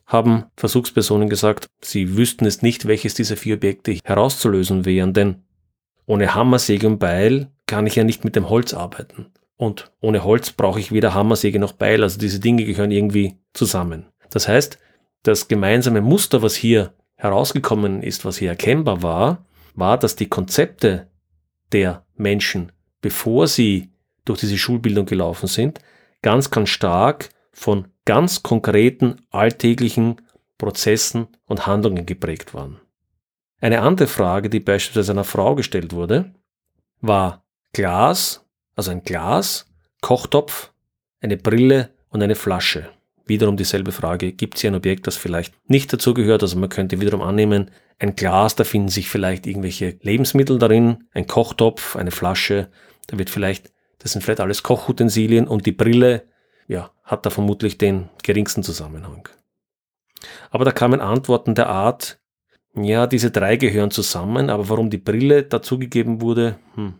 haben 0.05 0.45
Versuchspersonen 0.57 1.29
gesagt, 1.29 1.67
sie 1.81 2.17
wüssten 2.17 2.45
es 2.45 2.61
nicht, 2.61 2.87
welches 2.87 3.13
dieser 3.13 3.37
vier 3.37 3.55
Objekte 3.55 3.97
herauszulösen 4.03 4.85
wären, 4.85 5.13
denn 5.13 5.43
ohne 6.05 6.33
Hammer, 6.33 6.59
Säge 6.59 6.87
und 6.87 6.97
Beil 6.97 7.51
kann 7.67 7.85
ich 7.85 7.95
ja 7.95 8.03
nicht 8.03 8.25
mit 8.25 8.35
dem 8.35 8.49
Holz 8.49 8.73
arbeiten. 8.73 9.31
Und 9.59 9.91
ohne 9.99 10.23
Holz 10.23 10.53
brauche 10.53 10.79
ich 10.79 10.93
weder 10.93 11.13
Hammer, 11.13 11.35
Säge 11.35 11.59
noch 11.59 11.73
Beil, 11.73 12.01
also 12.01 12.17
diese 12.17 12.39
Dinge 12.39 12.63
gehören 12.63 12.91
irgendwie 12.91 13.35
zusammen. 13.51 14.05
Das 14.29 14.47
heißt, 14.47 14.79
das 15.23 15.49
gemeinsame 15.49 15.99
Muster, 15.99 16.41
was 16.41 16.55
hier 16.55 16.93
herausgekommen 17.15 18.01
ist, 18.01 18.23
was 18.23 18.37
hier 18.37 18.51
erkennbar 18.51 19.03
war, 19.03 19.45
war, 19.75 19.99
dass 19.99 20.15
die 20.15 20.29
Konzepte 20.29 21.09
der 21.73 22.05
Menschen, 22.15 22.71
bevor 23.01 23.47
sie 23.47 23.89
durch 24.23 24.39
diese 24.39 24.57
Schulbildung 24.57 25.05
gelaufen 25.05 25.47
sind, 25.47 25.81
ganz, 26.21 26.51
ganz 26.51 26.69
stark 26.69 27.27
von 27.51 27.89
ganz 28.05 28.41
konkreten 28.43 29.17
alltäglichen 29.29 30.21
Prozessen 30.57 31.27
und 31.47 31.67
Handlungen 31.67 32.05
geprägt 32.05 32.53
waren. 32.53 32.79
Eine 33.59 33.81
andere 33.81 34.07
Frage, 34.07 34.49
die 34.49 34.61
beispielsweise 34.61 35.11
einer 35.11 35.25
Frau 35.25 35.55
gestellt 35.55 35.91
wurde, 35.91 36.33
war 37.01 37.43
Glas, 37.73 38.45
also 38.79 38.91
ein 38.91 39.03
Glas, 39.03 39.65
Kochtopf, 39.99 40.71
eine 41.19 41.35
Brille 41.35 41.89
und 42.07 42.23
eine 42.23 42.35
Flasche. 42.35 42.89
Wiederum 43.25 43.57
dieselbe 43.57 43.91
Frage, 43.91 44.31
gibt 44.31 44.55
es 44.55 44.61
hier 44.61 44.71
ein 44.71 44.75
Objekt, 44.75 45.05
das 45.05 45.17
vielleicht 45.17 45.53
nicht 45.69 45.91
dazugehört? 45.91 46.41
Also 46.43 46.57
man 46.57 46.69
könnte 46.69 47.01
wiederum 47.01 47.21
annehmen, 47.21 47.71
ein 47.99 48.15
Glas, 48.15 48.55
da 48.55 48.63
finden 48.63 48.87
sich 48.87 49.09
vielleicht 49.09 49.45
irgendwelche 49.45 49.97
Lebensmittel 50.01 50.57
darin, 50.59 51.03
ein 51.11 51.27
Kochtopf, 51.27 51.97
eine 51.97 52.11
Flasche, 52.11 52.69
da 53.07 53.19
wird 53.19 53.29
vielleicht, 53.29 53.73
das 53.97 54.13
sind 54.13 54.21
vielleicht 54.21 54.39
alles 54.39 54.63
Kochutensilien 54.63 55.45
und 55.45 55.65
die 55.65 55.73
Brille, 55.73 56.23
ja, 56.69 56.91
hat 57.03 57.25
da 57.25 57.31
vermutlich 57.31 57.77
den 57.77 58.07
geringsten 58.23 58.63
Zusammenhang. 58.63 59.27
Aber 60.51 60.63
da 60.63 60.71
kamen 60.71 61.01
Antworten 61.01 61.53
der 61.53 61.67
Art, 61.67 62.21
ja, 62.75 63.07
diese 63.07 63.29
drei 63.29 63.57
gehören 63.57 63.91
zusammen, 63.91 64.49
aber 64.49 64.69
warum 64.69 64.89
die 64.89 64.97
Brille 64.97 65.43
dazugegeben 65.43 66.21
wurde, 66.21 66.57
hm. 66.75 66.93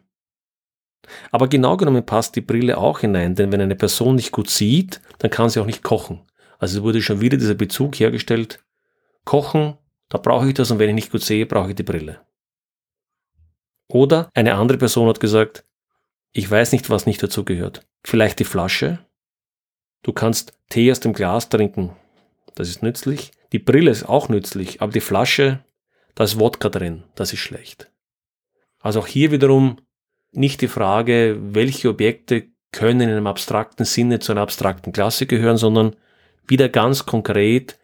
Aber 1.31 1.47
genau 1.47 1.77
genommen 1.77 2.05
passt 2.05 2.35
die 2.35 2.41
Brille 2.41 2.77
auch 2.77 2.99
hinein, 2.99 3.35
denn 3.35 3.51
wenn 3.51 3.61
eine 3.61 3.75
Person 3.75 4.15
nicht 4.15 4.31
gut 4.31 4.49
sieht, 4.49 5.01
dann 5.19 5.31
kann 5.31 5.49
sie 5.49 5.59
auch 5.59 5.65
nicht 5.65 5.83
kochen. 5.83 6.21
Also 6.57 6.83
wurde 6.83 7.01
schon 7.01 7.21
wieder 7.21 7.37
dieser 7.37 7.55
Bezug 7.55 7.99
hergestellt, 7.99 8.63
kochen, 9.25 9.77
da 10.09 10.17
brauche 10.17 10.47
ich 10.47 10.53
das 10.53 10.71
und 10.71 10.79
wenn 10.79 10.89
ich 10.89 10.95
nicht 10.95 11.11
gut 11.11 11.23
sehe, 11.23 11.45
brauche 11.45 11.69
ich 11.69 11.75
die 11.75 11.83
Brille. 11.83 12.21
Oder 13.87 14.29
eine 14.33 14.55
andere 14.55 14.77
Person 14.77 15.07
hat 15.07 15.19
gesagt, 15.19 15.65
ich 16.31 16.49
weiß 16.49 16.71
nicht, 16.73 16.89
was 16.89 17.05
nicht 17.05 17.23
dazu 17.23 17.43
gehört. 17.43 17.87
Vielleicht 18.03 18.39
die 18.39 18.43
Flasche, 18.43 18.99
Du 20.01 20.13
kannst 20.13 20.53
Tee 20.69 20.91
aus 20.91 20.99
dem 20.99 21.13
Glas 21.13 21.49
trinken. 21.49 21.95
Das 22.55 22.69
ist 22.69 22.83
nützlich. 22.83 23.31
Die 23.51 23.59
Brille 23.59 23.91
ist 23.91 24.07
auch 24.07 24.29
nützlich, 24.29 24.81
aber 24.81 24.91
die 24.91 25.01
Flasche, 25.01 25.63
da 26.15 26.23
ist 26.23 26.39
Wodka 26.39 26.69
drin. 26.69 27.03
Das 27.15 27.33
ist 27.33 27.39
schlecht. 27.39 27.91
Also 28.79 29.01
auch 29.01 29.07
hier 29.07 29.31
wiederum 29.31 29.77
nicht 30.31 30.61
die 30.61 30.67
Frage, 30.67 31.37
welche 31.39 31.89
Objekte 31.89 32.47
können 32.71 33.01
in 33.01 33.09
einem 33.09 33.27
abstrakten 33.27 33.85
Sinne 33.85 34.19
zu 34.19 34.31
einer 34.31 34.41
abstrakten 34.41 34.93
Klasse 34.93 35.25
gehören, 35.25 35.57
sondern 35.57 35.95
wieder 36.47 36.69
ganz 36.69 37.05
konkret 37.05 37.79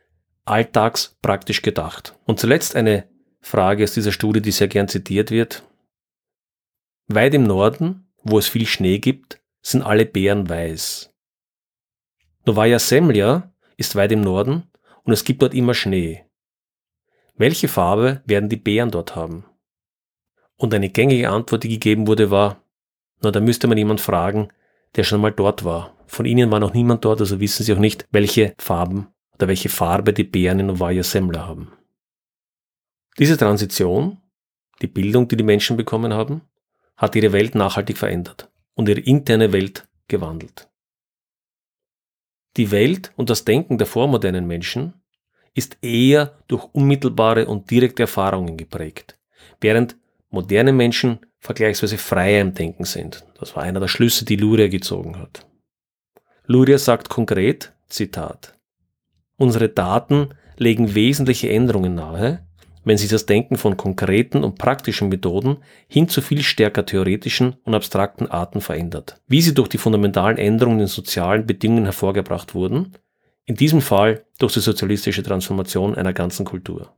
alltagspraktisch 0.46 1.62
gedacht. 1.62 2.16
Und 2.26 2.40
zuletzt 2.40 2.76
eine 2.76 3.08
Frage 3.42 3.84
aus 3.84 3.94
dieser 3.94 4.12
Studie, 4.12 4.42
die 4.42 4.52
sehr 4.52 4.68
gern 4.68 4.88
zitiert 4.88 5.32
wird. 5.32 5.64
Weit 7.08 7.34
im 7.34 7.44
Norden, 7.44 8.08
wo 8.24 8.38
es 8.38 8.48
viel 8.48 8.66
Schnee 8.66 9.00
gibt, 9.00 9.42
sind 9.62 9.82
alle 9.82 10.06
Beeren 10.06 10.50
weiß. 10.50 11.12
Novaya 12.46 12.80
Semlja 12.80 13.52
ist 13.78 13.96
weit 13.96 14.12
im 14.12 14.22
Norden 14.22 14.70
und 15.04 15.14
es 15.14 15.24
gibt 15.24 15.42
dort 15.42 15.54
immer 15.54 15.74
Schnee. 15.74 16.26
Welche 17.36 17.68
Farbe 17.68 18.22
werden 18.26 18.50
die 18.50 18.56
Bären 18.56 18.92
dort 18.92 19.16
haben? 19.16 19.46
Und 20.58 20.74
eine 20.74 20.90
gängige 20.90 21.30
Antwort, 21.30 21.64
die 21.64 21.70
gegeben 21.70 22.08
wurde, 22.08 22.32
war, 22.32 22.62
na, 23.22 23.32
da 23.32 23.40
müsste 23.40 23.68
man 23.68 23.78
jemand 23.78 24.02
fragen, 24.02 24.50
der 24.96 25.04
schon 25.04 25.22
mal 25.22 25.32
dort 25.32 25.66
war. 25.66 25.94
Von 26.08 26.26
Ihnen 26.26 26.52
war 26.52 26.60
noch 26.60 26.74
niemand 26.74 27.04
dort, 27.04 27.20
also 27.20 27.40
wissen 27.40 27.64
Sie 27.64 27.74
auch 27.74 27.80
nicht, 27.80 28.08
welche 28.12 28.54
Farben 28.58 29.08
oder 29.34 29.48
welche 29.48 29.70
Farbe 29.70 30.14
die 30.14 30.24
Bären 30.24 30.60
in 30.60 30.68
Novaya 30.68 31.04
Semlja 31.04 31.46
haben. 31.46 31.72
Diese 33.18 33.38
Transition, 33.38 34.18
die 34.82 34.88
Bildung, 34.88 35.28
die 35.28 35.38
die 35.38 35.44
Menschen 35.44 35.78
bekommen 35.78 36.14
haben, 36.14 36.42
hat 36.98 37.16
ihre 37.16 37.32
Welt 37.34 37.56
nachhaltig 37.56 37.98
verändert 37.98 38.50
und 38.74 38.90
ihre 38.90 39.00
interne 39.00 39.52
Welt 39.52 39.88
gewandelt. 40.08 40.70
Die 42.58 42.72
Welt 42.72 43.12
und 43.18 43.30
das 43.30 43.44
Denken 43.44 43.78
der 43.78 43.88
vormodernen 43.88 44.48
Menschen 44.48 44.94
ist 45.54 45.78
eher 45.82 46.38
durch 46.48 46.66
unmittelbare 46.74 47.48
und 47.48 47.70
direkte 47.70 48.04
Erfahrungen 48.04 48.58
geprägt, 48.58 49.18
während 49.60 49.98
moderne 50.30 50.74
Menschen 50.74 51.20
vergleichsweise 51.40 51.98
freier 51.98 52.42
im 52.42 52.54
Denken 52.54 52.86
sind. 52.86 53.26
Das 53.40 53.56
war 53.56 53.64
einer 53.64 53.80
der 53.80 53.88
Schlüsse, 53.88 54.26
die 54.26 54.36
Luria 54.36 54.68
gezogen 54.68 55.18
hat. 55.18 55.46
Luria 56.46 56.78
sagt 56.78 57.10
konkret, 57.10 57.74
Zitat, 57.88 58.54
Unsere 59.38 59.70
Daten 59.70 60.30
legen 60.58 60.96
wesentliche 60.96 61.50
Änderungen 61.50 61.96
nahe, 61.96 62.46
wenn 62.86 62.98
sich 62.98 63.10
das 63.10 63.26
Denken 63.26 63.58
von 63.58 63.78
konkreten 63.78 64.44
und 64.44 64.58
praktischen 64.58 65.10
Methoden 65.10 65.58
hin 65.88 66.08
zu 66.08 66.22
viel 66.22 66.44
stärker 66.44 66.86
theoretischen 66.86 67.56
und 67.64 67.74
abstrakten 67.74 68.30
Arten 68.30 68.62
verändert, 68.62 69.20
wie 69.28 69.42
sie 69.42 69.54
durch 69.54 69.68
die 69.68 69.80
fundamentalen 69.80 70.38
Änderungen 70.38 70.82
in 70.82 70.88
sozialen 70.88 71.46
Bedingungen 71.46 71.86
hervorgebracht 71.86 72.54
wurden, 72.54 72.94
in 73.46 73.56
diesem 73.56 73.82
Fall 73.82 74.26
durch 74.40 74.54
die 74.54 74.60
sozialistische 74.60 75.24
Transformation 75.24 75.96
einer 75.96 76.14
ganzen 76.14 76.46
Kultur. 76.46 76.96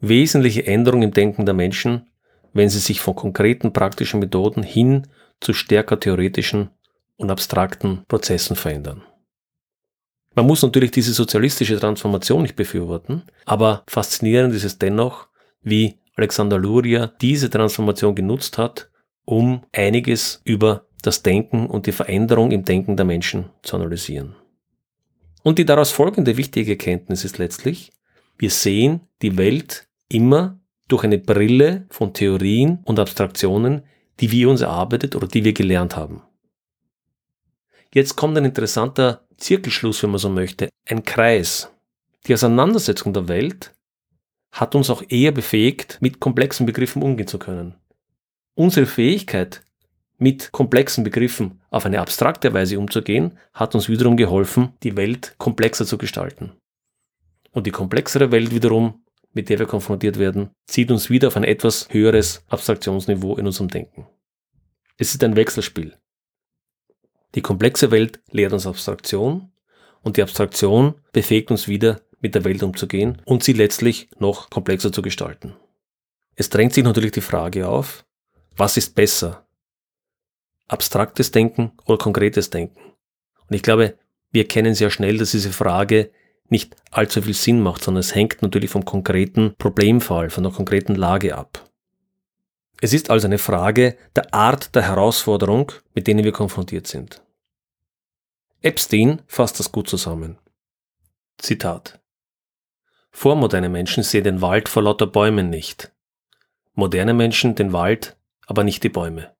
Wesentliche 0.00 0.66
Änderungen 0.66 1.04
im 1.04 1.10
Denken 1.12 1.44
der 1.44 1.54
Menschen, 1.54 2.06
wenn 2.52 2.68
sie 2.68 2.78
sich 2.78 3.00
von 3.00 3.14
konkreten 3.14 3.72
praktischen 3.72 4.20
Methoden 4.20 4.62
hin 4.62 5.06
zu 5.40 5.52
stärker 5.52 5.98
theoretischen 5.98 6.70
und 7.16 7.30
abstrakten 7.30 8.04
Prozessen 8.06 8.56
verändern. 8.56 9.02
Man 10.34 10.46
muss 10.46 10.62
natürlich 10.62 10.92
diese 10.92 11.12
sozialistische 11.12 11.80
Transformation 11.80 12.42
nicht 12.42 12.54
befürworten, 12.54 13.24
aber 13.44 13.82
faszinierend 13.88 14.54
ist 14.54 14.64
es 14.64 14.78
dennoch, 14.78 15.26
wie 15.62 15.98
Alexander 16.14 16.58
Luria 16.58 17.08
diese 17.20 17.50
Transformation 17.50 18.14
genutzt 18.14 18.56
hat, 18.56 18.88
um 19.24 19.64
einiges 19.72 20.40
über 20.44 20.86
das 21.02 21.22
Denken 21.22 21.66
und 21.66 21.86
die 21.86 21.92
Veränderung 21.92 22.52
im 22.52 22.64
Denken 22.64 22.96
der 22.96 23.04
Menschen 23.04 23.50
zu 23.62 23.76
analysieren. 23.76 24.36
Und 25.42 25.58
die 25.58 25.64
daraus 25.64 25.90
folgende 25.90 26.36
wichtige 26.36 26.72
Erkenntnis 26.72 27.24
ist 27.24 27.38
letztlich, 27.38 27.92
wir 28.36 28.50
sehen 28.50 29.00
die 29.22 29.36
Welt 29.36 29.87
immer 30.08 30.58
durch 30.88 31.04
eine 31.04 31.18
Brille 31.18 31.86
von 31.90 32.14
Theorien 32.14 32.80
und 32.84 32.98
Abstraktionen, 32.98 33.82
die 34.20 34.30
wir 34.30 34.48
uns 34.48 34.60
erarbeitet 34.60 35.14
oder 35.14 35.28
die 35.28 35.44
wir 35.44 35.52
gelernt 35.52 35.96
haben. 35.96 36.22
Jetzt 37.92 38.16
kommt 38.16 38.36
ein 38.36 38.44
interessanter 38.44 39.26
Zirkelschluss, 39.36 40.02
wenn 40.02 40.10
man 40.10 40.18
so 40.18 40.28
möchte, 40.28 40.68
ein 40.86 41.04
Kreis. 41.04 41.70
Die 42.26 42.34
Auseinandersetzung 42.34 43.12
der 43.12 43.28
Welt 43.28 43.74
hat 44.52 44.74
uns 44.74 44.90
auch 44.90 45.02
eher 45.08 45.32
befähigt, 45.32 45.98
mit 46.00 46.20
komplexen 46.20 46.66
Begriffen 46.66 47.02
umgehen 47.02 47.28
zu 47.28 47.38
können. 47.38 47.74
Unsere 48.54 48.86
Fähigkeit, 48.86 49.62
mit 50.18 50.50
komplexen 50.50 51.04
Begriffen 51.04 51.60
auf 51.70 51.86
eine 51.86 52.00
abstrakte 52.00 52.52
Weise 52.52 52.78
umzugehen, 52.78 53.38
hat 53.54 53.74
uns 53.74 53.88
wiederum 53.88 54.16
geholfen, 54.16 54.72
die 54.82 54.96
Welt 54.96 55.36
komplexer 55.38 55.86
zu 55.86 55.96
gestalten. 55.96 56.52
Und 57.52 57.66
die 57.66 57.70
komplexere 57.70 58.32
Welt 58.32 58.50
wiederum, 58.50 59.04
mit 59.32 59.48
der 59.48 59.58
wir 59.58 59.66
konfrontiert 59.66 60.18
werden, 60.18 60.50
zieht 60.66 60.90
uns 60.90 61.10
wieder 61.10 61.28
auf 61.28 61.36
ein 61.36 61.44
etwas 61.44 61.88
höheres 61.90 62.44
Abstraktionsniveau 62.48 63.36
in 63.36 63.46
unserem 63.46 63.68
Denken. 63.68 64.06
Es 64.96 65.12
ist 65.12 65.22
ein 65.22 65.36
Wechselspiel. 65.36 65.96
Die 67.34 67.42
komplexe 67.42 67.90
Welt 67.90 68.20
lehrt 68.30 68.52
uns 68.52 68.66
Abstraktion 68.66 69.52
und 70.02 70.16
die 70.16 70.22
Abstraktion 70.22 70.94
befähigt 71.12 71.50
uns 71.50 71.68
wieder, 71.68 72.00
mit 72.20 72.34
der 72.34 72.44
Welt 72.44 72.62
umzugehen 72.62 73.22
und 73.24 73.44
sie 73.44 73.52
letztlich 73.52 74.08
noch 74.18 74.50
komplexer 74.50 74.92
zu 74.92 75.02
gestalten. 75.02 75.54
Es 76.34 76.50
drängt 76.50 76.74
sich 76.74 76.84
natürlich 76.84 77.12
die 77.12 77.20
Frage 77.20 77.68
auf, 77.68 78.04
was 78.56 78.76
ist 78.76 78.94
besser? 78.94 79.46
Abstraktes 80.66 81.30
Denken 81.30 81.72
oder 81.86 81.98
konkretes 81.98 82.50
Denken? 82.50 82.80
Und 83.48 83.54
ich 83.54 83.62
glaube, 83.62 83.96
wir 84.30 84.46
kennen 84.46 84.74
sehr 84.74 84.90
schnell, 84.90 85.16
dass 85.18 85.30
diese 85.30 85.52
Frage 85.52 86.10
nicht 86.50 86.76
allzu 86.90 87.22
viel 87.22 87.34
Sinn 87.34 87.60
macht, 87.60 87.82
sondern 87.82 88.00
es 88.00 88.14
hängt 88.14 88.42
natürlich 88.42 88.70
vom 88.70 88.84
konkreten 88.84 89.54
Problemfall, 89.58 90.30
von 90.30 90.44
der 90.44 90.52
konkreten 90.52 90.94
Lage 90.94 91.36
ab. 91.36 91.68
Es 92.80 92.92
ist 92.92 93.10
also 93.10 93.26
eine 93.26 93.38
Frage 93.38 93.96
der 94.14 94.32
Art 94.32 94.74
der 94.74 94.82
Herausforderung, 94.82 95.72
mit 95.94 96.06
denen 96.06 96.24
wir 96.24 96.32
konfrontiert 96.32 96.86
sind. 96.86 97.22
Epstein 98.62 99.22
fasst 99.26 99.58
das 99.58 99.72
gut 99.72 99.88
zusammen. 99.88 100.38
Zitat. 101.38 102.00
Vormoderne 103.10 103.68
Menschen 103.68 104.02
sehen 104.02 104.24
den 104.24 104.40
Wald 104.40 104.68
vor 104.68 104.82
lauter 104.82 105.06
Bäumen 105.06 105.50
nicht. 105.50 105.92
Moderne 106.74 107.14
Menschen 107.14 107.54
den 107.54 107.72
Wald, 107.72 108.16
aber 108.46 108.64
nicht 108.64 108.82
die 108.84 108.88
Bäume. 108.88 109.34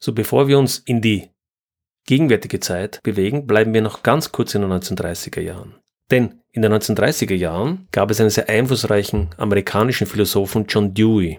So 0.00 0.12
bevor 0.12 0.48
wir 0.48 0.58
uns 0.58 0.78
in 0.78 1.00
die 1.00 1.30
gegenwärtige 2.08 2.58
Zeit 2.58 3.02
bewegen, 3.02 3.46
bleiben 3.46 3.74
wir 3.74 3.82
noch 3.82 4.02
ganz 4.02 4.32
kurz 4.32 4.54
in 4.54 4.62
den 4.62 4.72
1930er 4.72 5.42
Jahren. 5.42 5.74
Denn 6.10 6.40
in 6.52 6.62
den 6.62 6.72
1930er 6.72 7.34
Jahren 7.34 7.86
gab 7.92 8.10
es 8.10 8.18
einen 8.18 8.30
sehr 8.30 8.48
einflussreichen 8.48 9.28
amerikanischen 9.36 10.06
Philosophen 10.06 10.64
John 10.66 10.94
Dewey. 10.94 11.38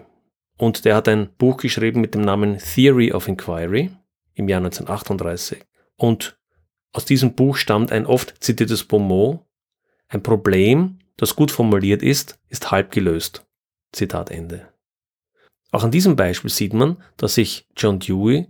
Und 0.56 0.84
der 0.84 0.94
hat 0.94 1.08
ein 1.08 1.28
Buch 1.38 1.56
geschrieben 1.56 2.00
mit 2.00 2.14
dem 2.14 2.20
Namen 2.20 2.58
Theory 2.58 3.10
of 3.10 3.26
Inquiry 3.26 3.90
im 4.34 4.48
Jahr 4.48 4.58
1938. 4.58 5.58
Und 5.96 6.38
aus 6.92 7.04
diesem 7.04 7.34
Buch 7.34 7.56
stammt 7.56 7.90
ein 7.90 8.06
oft 8.06 8.34
zitiertes 8.38 8.84
Bonmot, 8.84 9.40
ein 10.06 10.22
Problem, 10.22 11.00
das 11.16 11.34
gut 11.34 11.50
formuliert 11.50 12.00
ist, 12.00 12.38
ist 12.48 12.70
halb 12.70 12.92
gelöst. 12.92 13.44
Zitat 13.90 14.30
Ende. 14.30 14.68
Auch 15.72 15.82
an 15.82 15.90
diesem 15.90 16.14
Beispiel 16.14 16.50
sieht 16.50 16.74
man, 16.74 17.02
dass 17.16 17.34
sich 17.34 17.66
John 17.76 17.98
Dewey 17.98 18.46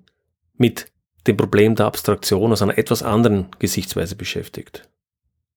mit 0.58 0.92
dem 1.26 1.36
Problem 1.36 1.74
der 1.74 1.86
Abstraktion 1.86 2.52
aus 2.52 2.62
einer 2.62 2.78
etwas 2.78 3.02
anderen 3.02 3.48
Gesichtsweise 3.58 4.16
beschäftigt. 4.16 4.88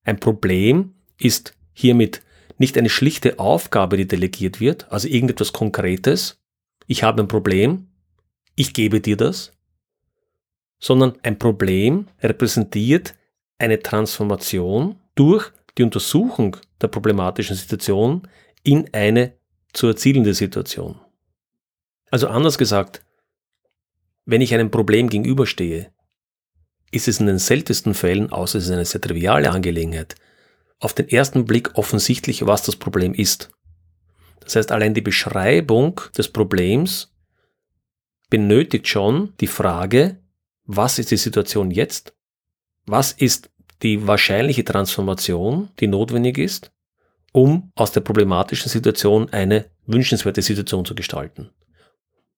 Ein 0.04 0.20
Problem 0.20 0.96
ist 1.18 1.56
hiermit 1.74 2.22
nicht 2.58 2.78
eine 2.78 2.90
schlichte 2.90 3.40
Aufgabe, 3.40 3.98
die 3.98 4.08
delegiert 4.08 4.60
wird, 4.60 4.92
also 4.92 5.08
irgendetwas 5.08 5.54
Konkretes. 5.54 6.40
Ich 6.88 7.04
habe 7.04 7.22
ein 7.22 7.28
Problem, 7.28 7.88
ich 8.56 8.74
gebe 8.74 9.02
dir 9.02 9.18
das, 9.18 9.54
sondern 10.80 11.14
ein 11.24 11.40
Problem 11.40 12.08
repräsentiert 12.22 13.16
eine 13.58 13.82
Transformation 13.82 15.00
durch 15.16 15.52
die 15.78 15.84
Untersuchung 15.84 16.58
der 16.82 16.90
problematischen 16.90 17.56
Situation 17.56 18.28
in 18.64 18.94
eine 18.94 19.34
zu 19.72 19.88
erzielende 19.88 20.34
Situation. 20.34 21.00
Also 22.12 22.28
anders 22.28 22.58
gesagt, 22.58 23.02
wenn 24.26 24.42
ich 24.42 24.54
einem 24.54 24.72
Problem 24.72 25.10
gegenüberstehe, 25.10 25.92
ist 26.92 27.08
es 27.08 27.20
in 27.20 27.26
den 27.26 27.40
seltensten 27.40 27.94
Fällen, 27.94 28.32
außer 28.32 28.60
es 28.60 28.66
ist 28.66 28.72
eine 28.72 28.86
sehr 28.86 29.02
triviale 29.02 29.50
Angelegenheit, 29.50 30.16
auf 30.80 30.94
den 30.94 31.10
ersten 31.10 31.46
Blick 31.46 31.78
offensichtlich, 31.78 32.46
was 32.46 32.64
das 32.64 32.76
Problem 32.76 33.14
ist. 33.14 33.50
Das 34.42 34.56
heißt, 34.56 34.72
allein 34.72 34.94
die 34.94 35.02
Beschreibung 35.02 36.02
des 36.18 36.30
Problems 36.30 37.14
benötigt 38.30 38.88
schon 38.88 39.34
die 39.40 39.48
Frage, 39.48 40.20
was 40.66 41.00
ist 41.00 41.12
die 41.12 41.18
Situation 41.18 41.72
jetzt? 41.72 42.14
Was 42.86 43.12
ist 43.12 43.50
die 43.82 44.08
wahrscheinliche 44.08 44.64
Transformation, 44.64 45.70
die 45.80 45.88
notwendig 45.88 46.38
ist, 46.38 46.72
um 47.32 47.72
aus 47.76 47.92
der 47.92 48.02
problematischen 48.02 48.70
Situation 48.70 49.32
eine 49.32 49.66
wünschenswerte 49.86 50.42
Situation 50.42 50.86
zu 50.86 50.96
gestalten? 50.96 51.50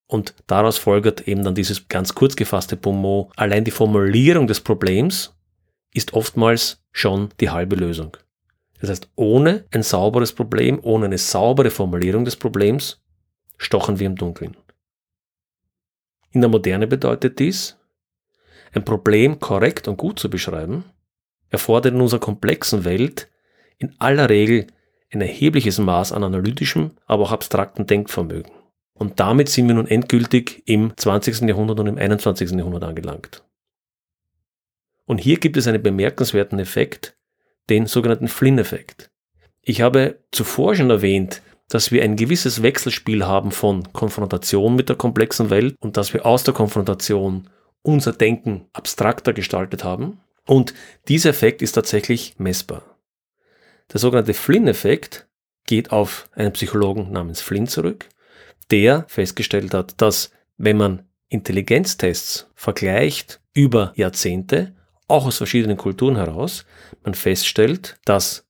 Und 0.07 0.35
daraus 0.47 0.77
folgert 0.77 1.27
eben 1.27 1.43
dann 1.43 1.55
dieses 1.55 1.87
ganz 1.87 2.13
kurz 2.13 2.35
gefasste 2.35 2.77
Bonmot, 2.77 3.31
allein 3.35 3.63
die 3.63 3.71
Formulierung 3.71 4.47
des 4.47 4.61
Problems 4.61 5.35
ist 5.93 6.13
oftmals 6.13 6.83
schon 6.91 7.29
die 7.39 7.49
halbe 7.49 7.75
Lösung. 7.75 8.17
Das 8.79 8.89
heißt, 8.89 9.09
ohne 9.15 9.65
ein 9.71 9.83
sauberes 9.83 10.33
Problem, 10.33 10.79
ohne 10.83 11.05
eine 11.05 11.17
saubere 11.17 11.71
Formulierung 11.71 12.25
des 12.25 12.35
Problems, 12.35 13.01
stochen 13.57 13.99
wir 13.99 14.07
im 14.07 14.15
Dunkeln. 14.15 14.55
In 16.31 16.41
der 16.41 16.49
Moderne 16.49 16.85
bedeutet 16.85 17.39
dies, 17.39 17.77
ein 18.73 18.83
Problem 18.83 19.39
korrekt 19.39 19.87
und 19.87 19.97
gut 19.97 20.19
zu 20.19 20.29
beschreiben, 20.29 20.83
erfordert 21.49 21.93
in 21.93 22.01
unserer 22.01 22.19
komplexen 22.19 22.83
Welt 22.83 23.29
in 23.77 23.95
aller 23.99 24.29
Regel 24.29 24.67
ein 25.11 25.21
erhebliches 25.21 25.79
Maß 25.79 26.11
an 26.11 26.23
analytischem, 26.23 26.91
aber 27.05 27.23
auch 27.23 27.31
abstrakten 27.31 27.87
Denkvermögen. 27.87 28.51
Und 28.97 29.19
damit 29.19 29.49
sind 29.49 29.67
wir 29.67 29.75
nun 29.75 29.87
endgültig 29.87 30.63
im 30.65 30.95
20. 30.95 31.41
Jahrhundert 31.41 31.79
und 31.79 31.87
im 31.87 31.97
21. 31.97 32.51
Jahrhundert 32.51 32.83
angelangt. 32.83 33.43
Und 35.05 35.19
hier 35.19 35.37
gibt 35.37 35.57
es 35.57 35.67
einen 35.67 35.83
bemerkenswerten 35.83 36.59
Effekt, 36.59 37.17
den 37.69 37.85
sogenannten 37.85 38.27
Flynn-Effekt. 38.27 39.11
Ich 39.61 39.81
habe 39.81 40.19
zuvor 40.31 40.75
schon 40.75 40.89
erwähnt, 40.89 41.41
dass 41.69 41.91
wir 41.91 42.03
ein 42.03 42.15
gewisses 42.15 42.61
Wechselspiel 42.61 43.25
haben 43.25 43.51
von 43.51 43.91
Konfrontation 43.91 44.75
mit 44.75 44.89
der 44.89 44.95
komplexen 44.95 45.49
Welt 45.49 45.75
und 45.79 45.97
dass 45.97 46.13
wir 46.13 46.25
aus 46.25 46.43
der 46.43 46.53
Konfrontation 46.53 47.49
unser 47.81 48.13
Denken 48.13 48.67
abstrakter 48.73 49.33
gestaltet 49.33 49.83
haben. 49.83 50.19
Und 50.47 50.73
dieser 51.07 51.31
Effekt 51.31 51.61
ist 51.61 51.73
tatsächlich 51.73 52.35
messbar. 52.37 52.97
Der 53.91 53.99
sogenannte 53.99 54.33
Flynn-Effekt 54.33 55.27
geht 55.65 55.91
auf 55.91 56.29
einen 56.33 56.53
Psychologen 56.53 57.11
namens 57.11 57.41
Flynn 57.41 57.67
zurück, 57.67 58.07
der 58.71 59.05
festgestellt 59.07 59.73
hat, 59.73 60.01
dass 60.01 60.31
wenn 60.57 60.77
man 60.77 61.03
Intelligenztests 61.29 62.49
vergleicht 62.55 63.41
über 63.53 63.93
Jahrzehnte, 63.95 64.75
auch 65.07 65.25
aus 65.25 65.37
verschiedenen 65.37 65.77
Kulturen 65.77 66.15
heraus, 66.15 66.65
man 67.03 67.13
feststellt, 67.13 67.97
dass 68.05 68.47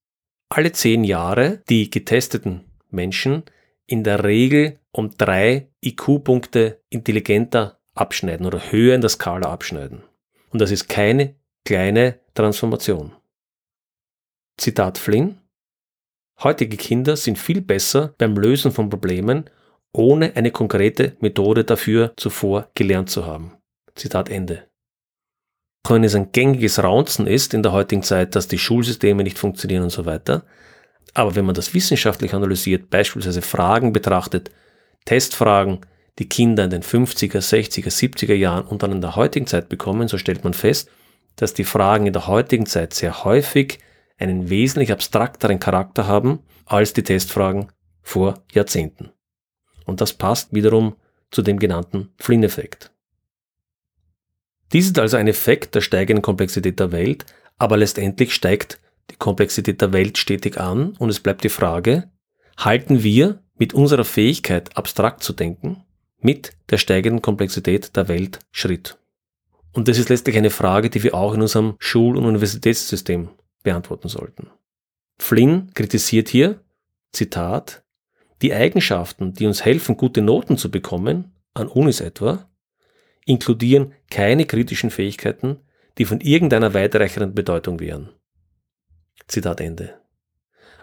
alle 0.50 0.72
zehn 0.72 1.04
Jahre 1.04 1.64
die 1.70 1.90
getesteten 1.90 2.66
Menschen 2.90 3.44
in 3.88 4.04
der 4.04 4.24
Regel 4.24 4.80
um 4.92 5.12
drei 5.18 5.70
IQ-Punkte 5.84 6.82
intelligenter 6.90 7.80
abschneiden 7.94 8.46
oder 8.46 8.72
höher 8.72 8.96
in 8.96 9.02
der 9.02 9.10
Skala 9.10 9.52
abschneiden. 9.52 10.04
Und 10.52 10.62
das 10.62 10.72
ist 10.72 10.88
keine 10.88 11.36
kleine 11.66 12.20
Transformation. 12.34 13.14
Zitat 14.58 14.98
Flynn. 14.98 15.40
Heutige 16.44 16.78
Kinder 16.78 17.16
sind 17.16 17.38
viel 17.38 17.62
besser 17.62 18.14
beim 18.18 18.36
Lösen 18.36 18.72
von 18.72 18.90
Problemen, 18.90 19.50
ohne 19.98 20.36
eine 20.36 20.52
konkrete 20.52 21.16
Methode 21.20 21.64
dafür 21.64 22.14
zuvor 22.18 22.70
gelernt 22.76 23.10
zu 23.10 23.26
haben. 23.26 23.54
Zitat 23.96 24.30
Ende. 24.30 24.68
Auch 25.84 25.92
wenn 25.92 26.04
es 26.04 26.16
ein 26.16 26.32
gängiges 26.32 26.84
Raunzen 26.84 27.28
ist 27.28 27.54
in 27.54 27.64
der 27.64 27.72
heutigen 27.72 28.04
Zeit, 28.04 28.36
dass 28.36 28.48
die 28.48 28.58
Schulsysteme 28.58 29.24
nicht 29.24 29.38
funktionieren 29.38 29.84
und 29.84 29.92
so 29.92 30.06
weiter, 30.06 30.44
aber 31.14 31.36
wenn 31.36 31.46
man 31.46 31.56
das 31.56 31.74
wissenschaftlich 31.74 32.34
analysiert, 32.34 32.90
beispielsweise 32.90 33.42
Fragen 33.42 33.94
betrachtet, 33.94 34.52
Testfragen, 35.06 35.82
die 36.20 36.28
Kinder 36.28 36.66
in 36.66 36.70
den 36.70 36.84
50er, 36.84 37.40
60er, 37.40 37.90
70er 37.90 38.34
Jahren 38.34 38.66
und 38.66 38.84
dann 38.84 38.92
in 38.92 39.02
der 39.02 39.16
heutigen 39.16 39.48
Zeit 39.48 39.70
bekommen, 39.70 40.08
so 40.08 40.18
stellt 40.18 40.44
man 40.44 40.54
fest, 40.54 40.90
dass 41.36 41.54
die 41.54 41.64
Fragen 41.64 42.08
in 42.08 42.14
der 42.14 42.28
heutigen 42.28 42.66
Zeit 42.66 42.94
sehr 42.94 43.24
häufig 43.24 43.80
einen 44.18 44.50
wesentlich 44.50 44.92
abstrakteren 44.92 45.60
Charakter 45.60 46.08
haben 46.08 46.40
als 46.66 46.94
die 46.94 47.04
Testfragen 47.04 47.72
vor 48.02 48.44
Jahrzehnten. 48.52 49.12
Und 49.86 50.02
das 50.02 50.14
passt 50.14 50.54
wiederum 50.54 50.96
zu 51.32 51.42
dem 51.42 51.60
genannten 51.60 52.14
Flynn-Effekt. 52.18 52.92
Dies 54.74 54.88
ist 54.88 55.00
also 55.00 55.18
ein 55.18 55.28
Effekt 55.28 55.76
der 55.76 55.82
steigenden 55.82 56.22
Komplexität 56.22 56.80
der 56.80 56.92
Welt, 56.92 57.26
aber 57.58 57.78
letztendlich 57.78 58.34
steigt 58.34 58.80
die 59.12 59.16
Komplexität 59.16 59.82
der 59.82 59.94
Welt 59.94 60.18
stetig 60.18 60.60
an 60.60 60.96
und 60.98 61.10
es 61.10 61.20
bleibt 61.20 61.44
die 61.44 61.50
Frage, 61.50 62.12
halten 62.58 63.04
wir 63.04 63.44
mit 63.58 63.74
unserer 63.74 64.04
Fähigkeit, 64.04 64.76
abstrakt 64.76 65.24
zu 65.24 65.34
denken, 65.34 65.84
mit 66.20 66.58
der 66.70 66.78
steigenden 66.78 67.22
Komplexität 67.22 67.96
der 67.96 68.08
Welt 68.08 68.40
Schritt? 68.52 68.98
Und 69.72 69.88
das 69.88 69.98
ist 69.98 70.10
letztlich 70.10 70.38
eine 70.38 70.50
Frage, 70.50 70.90
die 70.90 71.04
wir 71.04 71.14
auch 71.14 71.34
in 71.34 71.42
unserem 71.42 71.76
Schul- 71.80 72.18
und 72.18 72.26
Universitätssystem 72.26 73.30
beantworten 73.64 74.08
sollten. 74.08 74.50
Flynn 75.20 75.72
kritisiert 75.74 76.30
hier, 76.30 76.62
Zitat, 77.12 77.84
die 78.42 78.54
Eigenschaften, 78.54 79.34
die 79.34 79.46
uns 79.46 79.64
helfen, 79.64 79.98
gute 79.98 80.22
Noten 80.22 80.58
zu 80.58 80.70
bekommen, 80.70 81.34
an 81.54 81.68
Unis 81.68 82.02
etwa, 82.02 82.50
inkludieren 83.26 83.94
keine 84.10 84.46
kritischen 84.46 84.92
Fähigkeiten, 84.92 85.58
die 85.98 86.06
von 86.06 86.22
irgendeiner 86.22 86.74
weitreichenden 86.74 87.34
Bedeutung 87.34 87.80
wären. 87.80 88.10
Zitat 89.28 89.62
Ende. 89.62 89.96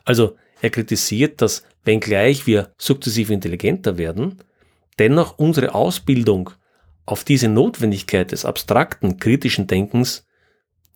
Also 0.05 0.37
er 0.61 0.71
kritisiert, 0.71 1.43
dass 1.43 1.65
wenngleich 1.85 2.47
wir 2.47 2.73
sukzessiv 2.79 3.31
intelligenter 3.31 3.99
werden, 3.99 4.43
dennoch 4.99 5.39
unsere 5.39 5.75
Ausbildung 5.75 6.51
auf 7.05 7.25
diese 7.25 7.49
Notwendigkeit 7.49 8.33
des 8.33 8.45
abstrakten, 8.45 9.19
kritischen 9.19 9.67
Denkens 9.67 10.27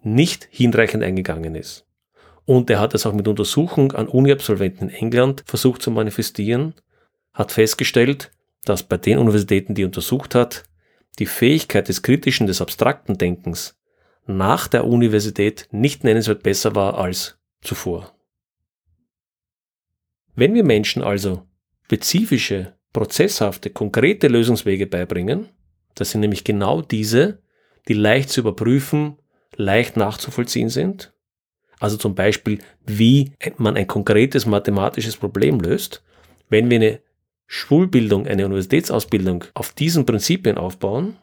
nicht 0.02 0.48
hinreichend 0.50 1.02
eingegangen 1.02 1.54
ist. 1.54 1.85
Und 2.46 2.70
er 2.70 2.80
hat 2.80 2.94
es 2.94 3.04
auch 3.04 3.12
mit 3.12 3.28
Untersuchung 3.28 3.92
an 3.92 4.08
Uni-Absolventen 4.08 4.88
in 4.88 4.94
England 4.94 5.42
versucht 5.46 5.82
zu 5.82 5.90
manifestieren, 5.90 6.74
hat 7.34 7.52
festgestellt, 7.52 8.30
dass 8.64 8.84
bei 8.84 8.96
den 8.96 9.18
Universitäten, 9.18 9.74
die 9.74 9.82
er 9.82 9.86
untersucht 9.86 10.34
hat, 10.34 10.64
die 11.18 11.26
Fähigkeit 11.26 11.88
des 11.88 12.02
kritischen, 12.02 12.46
des 12.46 12.60
abstrakten 12.60 13.18
Denkens 13.18 13.76
nach 14.26 14.68
der 14.68 14.86
Universität 14.86 15.68
nicht 15.70 16.04
nennenswert 16.04 16.42
besser 16.42 16.74
war 16.74 16.98
als 16.98 17.38
zuvor. 17.62 18.12
Wenn 20.34 20.54
wir 20.54 20.64
Menschen 20.64 21.02
also 21.02 21.46
spezifische, 21.84 22.74
prozesshafte, 22.92 23.70
konkrete 23.70 24.28
Lösungswege 24.28 24.86
beibringen, 24.86 25.48
das 25.94 26.10
sind 26.10 26.20
nämlich 26.20 26.44
genau 26.44 26.82
diese, 26.82 27.42
die 27.88 27.94
leicht 27.94 28.30
zu 28.30 28.40
überprüfen, 28.40 29.16
leicht 29.54 29.96
nachzuvollziehen 29.96 30.68
sind, 30.68 31.14
also 31.78 31.96
zum 31.96 32.14
Beispiel, 32.14 32.58
wie 32.86 33.32
man 33.58 33.76
ein 33.76 33.86
konkretes 33.86 34.46
mathematisches 34.46 35.16
Problem 35.16 35.60
löst, 35.60 36.02
wenn 36.48 36.70
wir 36.70 36.76
eine 36.76 37.00
Schulbildung, 37.46 38.26
eine 38.26 38.44
Universitätsausbildung 38.44 39.44
auf 39.54 39.72
diesen 39.72 40.06
Prinzipien 40.06 40.58
aufbauen, 40.58 41.16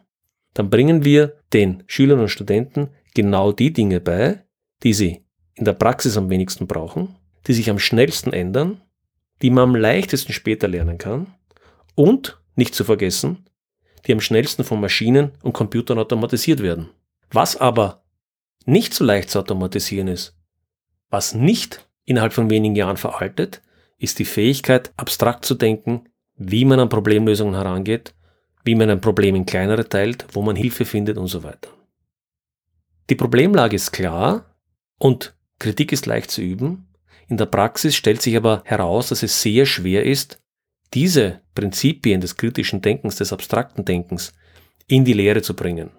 dann 0.54 0.70
bringen 0.70 1.04
wir 1.04 1.34
den 1.52 1.82
Schülern 1.86 2.20
und 2.20 2.28
Studenten 2.28 2.90
genau 3.14 3.52
die 3.52 3.72
Dinge 3.72 4.00
bei, 4.00 4.44
die 4.82 4.94
sie 4.94 5.24
in 5.54 5.64
der 5.64 5.72
Praxis 5.72 6.16
am 6.16 6.30
wenigsten 6.30 6.66
brauchen, 6.66 7.16
die 7.46 7.52
sich 7.52 7.68
am 7.70 7.78
schnellsten 7.78 8.32
ändern, 8.32 8.80
die 9.42 9.50
man 9.50 9.64
am 9.64 9.76
leichtesten 9.76 10.32
später 10.32 10.68
lernen 10.68 10.98
kann 10.98 11.34
und, 11.94 12.40
nicht 12.56 12.74
zu 12.74 12.84
vergessen, 12.84 13.48
die 14.06 14.12
am 14.12 14.20
schnellsten 14.20 14.64
von 14.64 14.80
Maschinen 14.80 15.32
und 15.42 15.52
Computern 15.52 15.98
automatisiert 15.98 16.62
werden. 16.62 16.90
Was 17.30 17.56
aber 17.56 18.04
nicht 18.64 18.94
so 18.94 19.04
leicht 19.04 19.30
zu 19.30 19.40
automatisieren 19.40 20.08
ist, 20.08 20.36
was 21.14 21.32
nicht 21.32 21.86
innerhalb 22.04 22.32
von 22.32 22.50
wenigen 22.50 22.74
Jahren 22.74 22.96
veraltet, 22.96 23.62
ist 23.98 24.18
die 24.18 24.24
Fähigkeit, 24.24 24.92
abstrakt 24.96 25.44
zu 25.44 25.54
denken, 25.54 26.08
wie 26.34 26.64
man 26.64 26.80
an 26.80 26.88
Problemlösungen 26.88 27.54
herangeht, 27.54 28.14
wie 28.64 28.74
man 28.74 28.90
ein 28.90 29.00
Problem 29.00 29.36
in 29.36 29.46
kleinere 29.46 29.88
teilt, 29.88 30.26
wo 30.32 30.42
man 30.42 30.56
Hilfe 30.56 30.84
findet 30.84 31.16
und 31.16 31.28
so 31.28 31.44
weiter. 31.44 31.70
Die 33.10 33.14
Problemlage 33.14 33.76
ist 33.76 33.92
klar 33.92 34.56
und 34.98 35.36
Kritik 35.60 35.92
ist 35.92 36.06
leicht 36.06 36.32
zu 36.32 36.42
üben. 36.42 36.88
In 37.28 37.36
der 37.36 37.46
Praxis 37.46 37.94
stellt 37.94 38.20
sich 38.20 38.36
aber 38.36 38.62
heraus, 38.64 39.10
dass 39.10 39.22
es 39.22 39.40
sehr 39.40 39.66
schwer 39.66 40.04
ist, 40.04 40.42
diese 40.94 41.42
Prinzipien 41.54 42.20
des 42.20 42.36
kritischen 42.36 42.82
Denkens, 42.82 43.14
des 43.16 43.32
abstrakten 43.32 43.84
Denkens 43.84 44.32
in 44.88 45.04
die 45.04 45.12
Lehre 45.12 45.42
zu 45.42 45.54
bringen. 45.54 45.92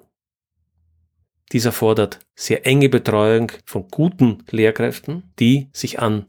Dies 1.52 1.66
erfordert 1.66 2.20
sehr 2.34 2.66
enge 2.66 2.90
Betreuung 2.90 3.52
von 3.66 3.88
guten 3.90 4.44
Lehrkräften, 4.50 5.32
die 5.40 5.70
sich 5.74 6.00
an 6.00 6.26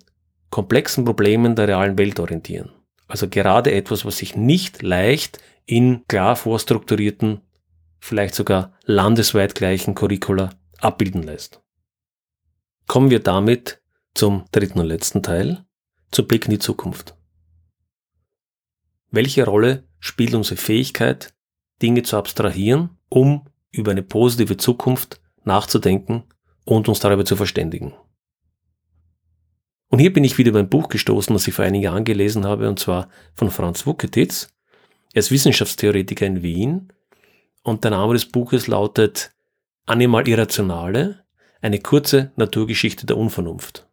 komplexen 0.51 1.05
Problemen 1.05 1.57
der 1.57 1.69
realen 1.69 1.99
Welt 1.99 2.21
orientieren. 2.21 2.71
Also 3.09 3.29
gerade 3.29 3.73
etwas, 3.73 4.05
was 4.05 4.19
sich 4.19 4.37
nicht 4.37 4.83
leicht 4.83 5.39
in 5.65 6.07
klar 6.09 6.37
vorstrukturierten, 6.37 7.41
vielleicht 7.99 8.35
sogar 8.35 8.73
landesweit 8.85 9.55
gleichen 9.55 9.95
Curricula 9.95 10.51
abbilden 10.79 11.23
lässt. 11.23 11.61
Kommen 12.87 13.11
wir 13.11 13.21
damit 13.21 13.81
zum 14.15 14.45
dritten 14.53 14.79
und 14.79 14.87
letzten 14.87 15.23
Teil, 15.23 15.65
zum 16.11 16.27
Blick 16.27 16.45
in 16.45 16.53
die 16.53 16.59
Zukunft. 16.59 17.17
Welche 19.11 19.45
Rolle 19.45 19.85
spielt 19.99 20.35
unsere 20.35 20.57
Fähigkeit, 20.57 21.35
Dinge 21.83 22.03
zu 22.03 22.17
abstrahieren, 22.17 22.91
um 23.09 23.47
über 23.71 23.91
eine 23.91 24.03
positive 24.03 24.57
Zukunft 24.57 25.21
nachzudenken 25.45 26.25
und 26.65 26.89
uns 26.89 27.01
darüber 27.01 27.25
zu 27.25 27.37
verständigen? 27.37 27.95
Und 29.89 30.01
hier 30.01 30.13
bin 30.13 30.25
ich 30.25 30.37
wieder 30.39 30.59
ein 30.59 30.69
Buch 30.69 30.89
gestoßen, 30.89 31.33
das 31.33 31.47
ich 31.47 31.55
vor 31.55 31.65
einigen 31.65 31.85
Jahren 31.85 32.05
gelesen 32.05 32.45
habe, 32.45 32.69
und 32.69 32.79
zwar 32.79 33.09
von 33.35 33.51
Franz 33.51 33.87
Wuketitz. 33.87 34.49
Er 35.13 35.21
ist 35.21 35.31
Wissenschaftstheoretiker 35.31 36.27
in 36.27 36.43
Wien 36.43 36.93
und 37.63 37.85
der 37.85 37.93
Name 37.93 38.13
des 38.15 38.27
Buches 38.27 38.67
lautet 38.67 39.33
Animal 39.87 40.29
Irrationale, 40.29 41.25
eine 41.61 41.81
kurze 41.81 42.33
Naturgeschichte 42.37 43.07
der 43.07 43.17
Unvernunft. 43.17 43.89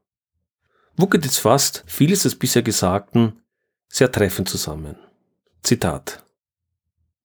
Wuketitz 0.97 1.37
fasst 1.37 1.83
vieles 1.87 2.23
des 2.23 2.35
bisher 2.35 2.63
Gesagten 2.63 3.41
sehr 3.87 4.11
treffend 4.11 4.49
zusammen. 4.49 4.95
Zitat. 5.61 6.25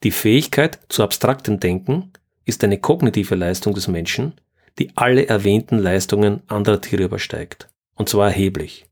Die 0.05 0.11
Fähigkeit 0.11 0.79
zu 0.89 1.03
abstraktem 1.03 1.59
Denken 1.59 2.13
ist 2.49 2.65
eine 2.65 2.79
kognitive 2.79 3.35
Leistung 3.35 3.75
des 3.75 3.89
Menschen, 3.89 4.33
die 4.79 4.91
alle 4.97 5.29
erwähnten 5.29 5.79
Leistungen 5.79 6.43
anderer 6.49 6.81
Tiere 6.81 7.05
übersteigt, 7.05 7.69
und 7.95 8.09
zwar 8.09 8.29
erheblich. 8.29 8.87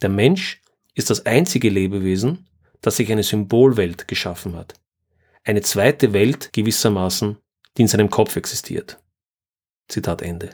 Der 0.00 0.10
Mensch 0.10 0.62
ist 0.94 1.10
das 1.10 1.26
einzige 1.26 1.68
Lebewesen, 1.68 2.46
das 2.80 2.96
sich 2.96 3.10
eine 3.10 3.24
Symbolwelt 3.24 4.06
geschaffen 4.06 4.54
hat, 4.54 4.74
eine 5.42 5.62
zweite 5.62 6.12
Welt 6.12 6.52
gewissermaßen, 6.52 7.36
die 7.76 7.82
in 7.82 7.88
seinem 7.88 8.10
Kopf 8.10 8.36
existiert. 8.36 9.02
Zitat 9.88 10.22
Ende. 10.22 10.50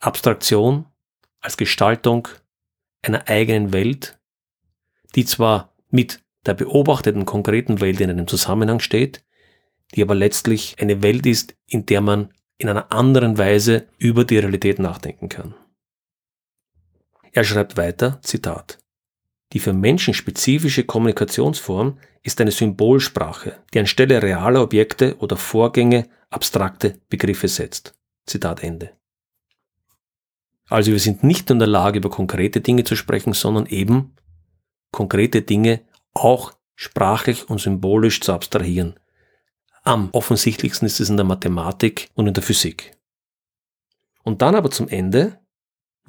Abstraktion 0.00 0.84
als 1.40 1.56
Gestaltung 1.56 2.28
einer 3.00 3.26
eigenen 3.26 3.72
Welt, 3.72 4.18
die 5.14 5.24
zwar 5.24 5.72
mit 5.88 6.20
der 6.44 6.52
beobachteten 6.52 7.24
konkreten 7.24 7.80
Welt 7.80 8.00
in 8.00 8.10
einem 8.10 8.28
Zusammenhang 8.28 8.80
steht, 8.80 9.22
die 9.94 10.02
aber 10.02 10.14
letztlich 10.14 10.76
eine 10.80 11.02
Welt 11.02 11.26
ist, 11.26 11.54
in 11.66 11.86
der 11.86 12.00
man 12.00 12.30
in 12.58 12.68
einer 12.68 12.90
anderen 12.92 13.38
Weise 13.38 13.86
über 13.98 14.24
die 14.24 14.38
Realität 14.38 14.78
nachdenken 14.78 15.28
kann. 15.28 15.54
Er 17.32 17.44
schreibt 17.44 17.76
weiter, 17.76 18.18
Zitat, 18.22 18.78
die 19.52 19.58
für 19.58 19.72
Menschen 19.72 20.14
spezifische 20.14 20.84
Kommunikationsform 20.84 21.98
ist 22.22 22.40
eine 22.40 22.50
Symbolsprache, 22.50 23.58
die 23.72 23.78
anstelle 23.78 24.22
realer 24.22 24.62
Objekte 24.62 25.16
oder 25.18 25.36
Vorgänge 25.36 26.08
abstrakte 26.30 26.98
Begriffe 27.08 27.48
setzt. 27.48 27.94
Zitat 28.26 28.62
Ende. 28.62 28.92
Also 30.68 30.90
wir 30.90 30.98
sind 30.98 31.22
nicht 31.22 31.48
in 31.50 31.60
der 31.60 31.68
Lage, 31.68 31.98
über 31.98 32.10
konkrete 32.10 32.60
Dinge 32.60 32.82
zu 32.82 32.96
sprechen, 32.96 33.32
sondern 33.32 33.66
eben 33.66 34.16
konkrete 34.90 35.42
Dinge 35.42 35.82
auch 36.12 36.52
sprachlich 36.74 37.48
und 37.48 37.60
symbolisch 37.60 38.20
zu 38.20 38.32
abstrahieren. 38.32 38.98
Am 39.86 40.08
offensichtlichsten 40.10 40.84
ist 40.84 40.98
es 40.98 41.10
in 41.10 41.16
der 41.16 41.24
Mathematik 41.24 42.10
und 42.14 42.26
in 42.26 42.34
der 42.34 42.42
Physik. 42.42 42.98
Und 44.24 44.42
dann 44.42 44.56
aber 44.56 44.72
zum 44.72 44.88
Ende, 44.88 45.38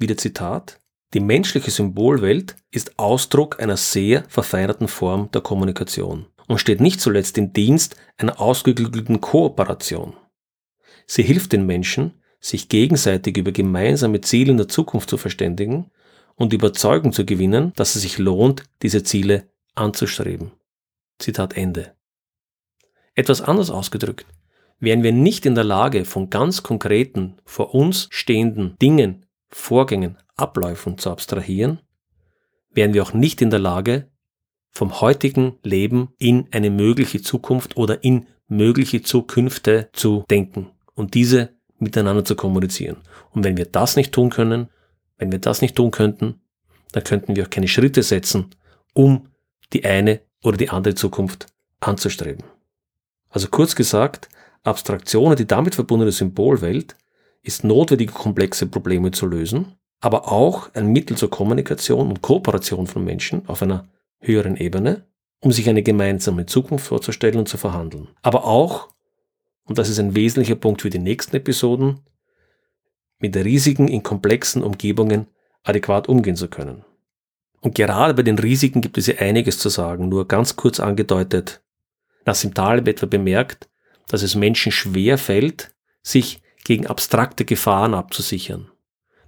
wieder 0.00 0.16
Zitat, 0.16 0.80
die 1.14 1.20
menschliche 1.20 1.70
Symbolwelt 1.70 2.56
ist 2.72 2.98
Ausdruck 2.98 3.62
einer 3.62 3.76
sehr 3.76 4.24
verfeinerten 4.24 4.88
Form 4.88 5.30
der 5.30 5.42
Kommunikation 5.42 6.26
und 6.48 6.58
steht 6.58 6.80
nicht 6.80 7.00
zuletzt 7.00 7.38
im 7.38 7.52
Dienst 7.52 7.94
einer 8.16 8.40
ausgeklügelten 8.40 9.20
Kooperation. 9.20 10.16
Sie 11.06 11.22
hilft 11.22 11.52
den 11.52 11.64
Menschen, 11.64 12.20
sich 12.40 12.68
gegenseitig 12.68 13.36
über 13.36 13.52
gemeinsame 13.52 14.20
Ziele 14.22 14.50
in 14.50 14.56
der 14.56 14.66
Zukunft 14.66 15.08
zu 15.08 15.18
verständigen 15.18 15.92
und 16.34 16.52
Überzeugung 16.52 17.12
zu 17.12 17.24
gewinnen, 17.24 17.72
dass 17.76 17.94
es 17.94 18.02
sich 18.02 18.18
lohnt, 18.18 18.64
diese 18.82 19.04
Ziele 19.04 19.48
anzustreben. 19.76 20.50
Zitat 21.20 21.56
Ende. 21.56 21.96
Etwas 23.18 23.42
anders 23.42 23.68
ausgedrückt, 23.68 24.26
wären 24.78 25.02
wir 25.02 25.10
nicht 25.10 25.44
in 25.44 25.56
der 25.56 25.64
Lage, 25.64 26.04
von 26.04 26.30
ganz 26.30 26.62
konkreten, 26.62 27.34
vor 27.44 27.74
uns 27.74 28.06
stehenden 28.12 28.76
Dingen, 28.80 29.26
Vorgängen, 29.48 30.18
Abläufen 30.36 30.98
zu 30.98 31.10
abstrahieren, 31.10 31.80
wären 32.70 32.94
wir 32.94 33.02
auch 33.02 33.14
nicht 33.14 33.42
in 33.42 33.50
der 33.50 33.58
Lage, 33.58 34.08
vom 34.70 35.00
heutigen 35.00 35.58
Leben 35.64 36.10
in 36.18 36.46
eine 36.52 36.70
mögliche 36.70 37.20
Zukunft 37.20 37.76
oder 37.76 38.04
in 38.04 38.28
mögliche 38.46 39.02
Zukünfte 39.02 39.88
zu 39.92 40.24
denken 40.30 40.70
und 40.94 41.14
diese 41.14 41.56
miteinander 41.80 42.24
zu 42.24 42.36
kommunizieren. 42.36 42.98
Und 43.32 43.42
wenn 43.42 43.56
wir 43.56 43.66
das 43.66 43.96
nicht 43.96 44.12
tun 44.12 44.30
können, 44.30 44.68
wenn 45.16 45.32
wir 45.32 45.40
das 45.40 45.60
nicht 45.60 45.74
tun 45.74 45.90
könnten, 45.90 46.40
dann 46.92 47.02
könnten 47.02 47.34
wir 47.34 47.46
auch 47.46 47.50
keine 47.50 47.66
Schritte 47.66 48.04
setzen, 48.04 48.54
um 48.94 49.26
die 49.72 49.84
eine 49.84 50.20
oder 50.44 50.56
die 50.56 50.70
andere 50.70 50.94
Zukunft 50.94 51.46
anzustreben. 51.80 52.44
Also 53.30 53.48
kurz 53.48 53.74
gesagt, 53.74 54.28
Abstraktion 54.62 55.30
und 55.30 55.38
die 55.38 55.46
damit 55.46 55.74
verbundene 55.74 56.12
Symbolwelt 56.12 56.96
ist 57.42 57.64
notwendig, 57.64 58.12
komplexe 58.12 58.66
Probleme 58.66 59.10
zu 59.10 59.26
lösen, 59.26 59.76
aber 60.00 60.30
auch 60.30 60.74
ein 60.74 60.88
Mittel 60.88 61.16
zur 61.16 61.30
Kommunikation 61.30 62.08
und 62.08 62.22
Kooperation 62.22 62.86
von 62.86 63.04
Menschen 63.04 63.48
auf 63.48 63.62
einer 63.62 63.88
höheren 64.20 64.56
Ebene, 64.56 65.06
um 65.40 65.52
sich 65.52 65.68
eine 65.68 65.82
gemeinsame 65.82 66.46
Zukunft 66.46 66.86
vorzustellen 66.86 67.38
und 67.38 67.48
zu 67.48 67.56
verhandeln. 67.56 68.08
Aber 68.22 68.44
auch, 68.44 68.88
und 69.64 69.78
das 69.78 69.88
ist 69.88 69.98
ein 69.98 70.14
wesentlicher 70.14 70.56
Punkt 70.56 70.82
für 70.82 70.90
die 70.90 70.98
nächsten 70.98 71.36
Episoden, 71.36 72.00
mit 73.18 73.36
Risiken 73.36 73.88
in 73.88 74.02
komplexen 74.02 74.62
Umgebungen 74.62 75.26
adäquat 75.64 76.08
umgehen 76.08 76.36
zu 76.36 76.48
können. 76.48 76.84
Und 77.60 77.74
gerade 77.74 78.14
bei 78.14 78.22
den 78.22 78.38
Risiken 78.38 78.80
gibt 78.80 78.98
es 78.98 79.08
ja 79.08 79.16
einiges 79.16 79.58
zu 79.58 79.68
sagen, 79.68 80.08
nur 80.08 80.28
ganz 80.28 80.54
kurz 80.54 80.78
angedeutet. 80.78 81.60
Nassim 82.28 82.54
Taleb 82.54 82.86
etwa 82.86 83.06
bemerkt, 83.06 83.68
dass 84.08 84.22
es 84.22 84.34
Menschen 84.34 84.70
schwer 84.70 85.18
fällt, 85.18 85.74
sich 86.02 86.40
gegen 86.64 86.86
abstrakte 86.86 87.44
Gefahren 87.44 87.94
abzusichern. 87.94 88.70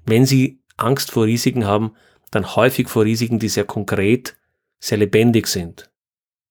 Wenn 0.04 0.26
sie 0.26 0.62
Angst 0.76 1.10
vor 1.10 1.24
Risiken 1.24 1.66
haben, 1.66 1.94
dann 2.30 2.54
häufig 2.56 2.88
vor 2.88 3.04
Risiken, 3.04 3.38
die 3.38 3.48
sehr 3.48 3.64
konkret, 3.64 4.36
sehr 4.78 4.98
lebendig 4.98 5.46
sind. 5.46 5.90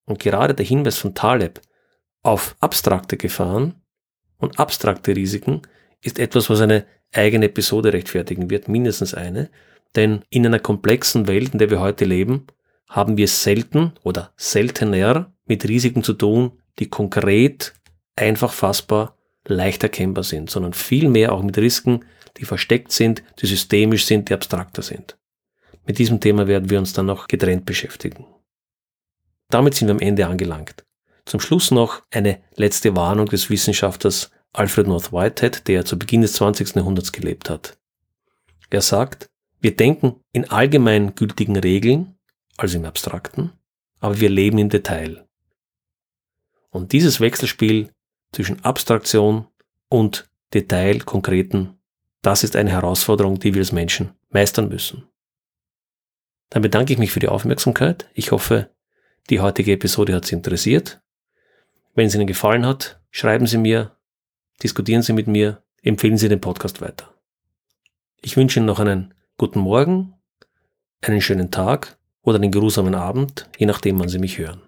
Und 0.05 0.19
gerade 0.19 0.53
der 0.53 0.65
Hinweis 0.65 0.97
von 0.97 1.13
Taleb 1.15 1.61
auf 2.23 2.55
abstrakte 2.59 3.15
Gefahren 3.15 3.75
und 4.37 4.59
abstrakte 4.59 5.15
Risiken 5.15 5.61
ist 6.01 6.19
etwas, 6.19 6.49
was 6.49 6.61
eine 6.61 6.85
eigene 7.13 7.45
Episode 7.45 7.93
rechtfertigen 7.93 8.49
wird, 8.49 8.67
mindestens 8.67 9.13
eine, 9.13 9.49
denn 9.95 10.23
in 10.29 10.45
einer 10.45 10.59
komplexen 10.59 11.27
Welt, 11.27 11.53
in 11.53 11.59
der 11.59 11.69
wir 11.69 11.79
heute 11.79 12.05
leben, 12.05 12.47
haben 12.89 13.17
wir 13.17 13.27
selten 13.27 13.93
oder 14.03 14.33
seltener 14.35 15.31
mit 15.45 15.67
Risiken 15.67 16.03
zu 16.03 16.13
tun, 16.13 16.59
die 16.79 16.89
konkret, 16.89 17.73
einfach 18.15 18.51
fassbar, 18.51 19.15
leicht 19.45 19.83
erkennbar 19.83 20.23
sind, 20.23 20.49
sondern 20.49 20.73
vielmehr 20.73 21.31
auch 21.31 21.43
mit 21.43 21.57
Risiken, 21.57 22.03
die 22.37 22.45
versteckt 22.45 22.91
sind, 22.91 23.23
die 23.41 23.47
systemisch 23.47 24.05
sind, 24.05 24.29
die 24.29 24.33
abstrakter 24.33 24.81
sind. 24.81 25.17
Mit 25.85 25.97
diesem 25.97 26.19
Thema 26.19 26.47
werden 26.47 26.69
wir 26.69 26.79
uns 26.79 26.93
dann 26.93 27.05
noch 27.05 27.27
getrennt 27.27 27.65
beschäftigen. 27.65 28.25
Damit 29.49 29.75
sind 29.75 29.87
wir 29.87 29.95
am 29.95 29.99
Ende 29.99 30.27
angelangt. 30.27 30.85
Zum 31.25 31.39
Schluss 31.39 31.71
noch 31.71 32.03
eine 32.11 32.39
letzte 32.55 32.95
Warnung 32.95 33.27
des 33.27 33.49
Wissenschaftlers 33.49 34.31
Alfred 34.53 34.87
North 34.87 35.11
Whitehead, 35.11 35.67
der 35.67 35.85
zu 35.85 35.97
Beginn 35.97 36.21
des 36.21 36.33
20. 36.33 36.75
Jahrhunderts 36.75 37.11
gelebt 37.11 37.49
hat. 37.49 37.77
Er 38.69 38.81
sagt, 38.81 39.29
wir 39.61 39.75
denken 39.75 40.15
in 40.31 40.49
allgemein 40.49 41.15
gültigen 41.15 41.57
Regeln, 41.57 42.15
also 42.59 42.77
im 42.77 42.85
Abstrakten, 42.85 43.53
aber 43.99 44.19
wir 44.19 44.29
leben 44.29 44.57
im 44.57 44.69
Detail. 44.69 45.25
Und 46.69 46.91
dieses 46.91 47.19
Wechselspiel 47.19 47.91
zwischen 48.31 48.63
Abstraktion 48.63 49.47
und 49.87 50.29
Detail, 50.53 50.99
konkreten, 50.99 51.79
das 52.21 52.43
ist 52.43 52.55
eine 52.55 52.71
Herausforderung, 52.71 53.39
die 53.39 53.53
wir 53.53 53.61
als 53.61 53.71
Menschen 53.71 54.13
meistern 54.29 54.67
müssen. 54.67 55.07
Dann 56.49 56.61
bedanke 56.61 56.91
ich 56.91 56.99
mich 56.99 57.11
für 57.11 57.19
die 57.19 57.29
Aufmerksamkeit. 57.29 58.09
Ich 58.13 58.31
hoffe, 58.31 58.69
die 59.29 59.39
heutige 59.39 59.73
Episode 59.73 60.13
hat 60.13 60.25
Sie 60.25 60.35
interessiert. 60.35 61.01
Wenn 61.95 62.07
es 62.07 62.15
Ihnen 62.15 62.27
gefallen 62.27 62.65
hat, 62.65 62.99
schreiben 63.11 63.47
Sie 63.47 63.57
mir, 63.57 63.95
diskutieren 64.61 65.01
Sie 65.01 65.13
mit 65.13 65.27
mir, 65.27 65.63
empfehlen 65.81 66.17
Sie 66.17 66.27
den 66.27 66.41
Podcast 66.41 66.81
weiter. 66.81 67.13
Ich 68.21 68.35
wünsche 68.35 68.59
Ihnen 68.59 68.65
noch 68.65 68.79
einen 68.79 69.13
guten 69.37 69.59
Morgen, 69.59 70.15
einen 71.01 71.21
schönen 71.21 71.51
Tag 71.51 71.98
oder 72.29 72.37
einen 72.37 72.51
geruhsamen 72.51 72.95
Abend, 72.95 73.47
je 73.57 73.65
nachdem, 73.65 73.99
wann 73.99 74.09
Sie 74.09 74.19
mich 74.19 74.37
hören. 74.37 74.61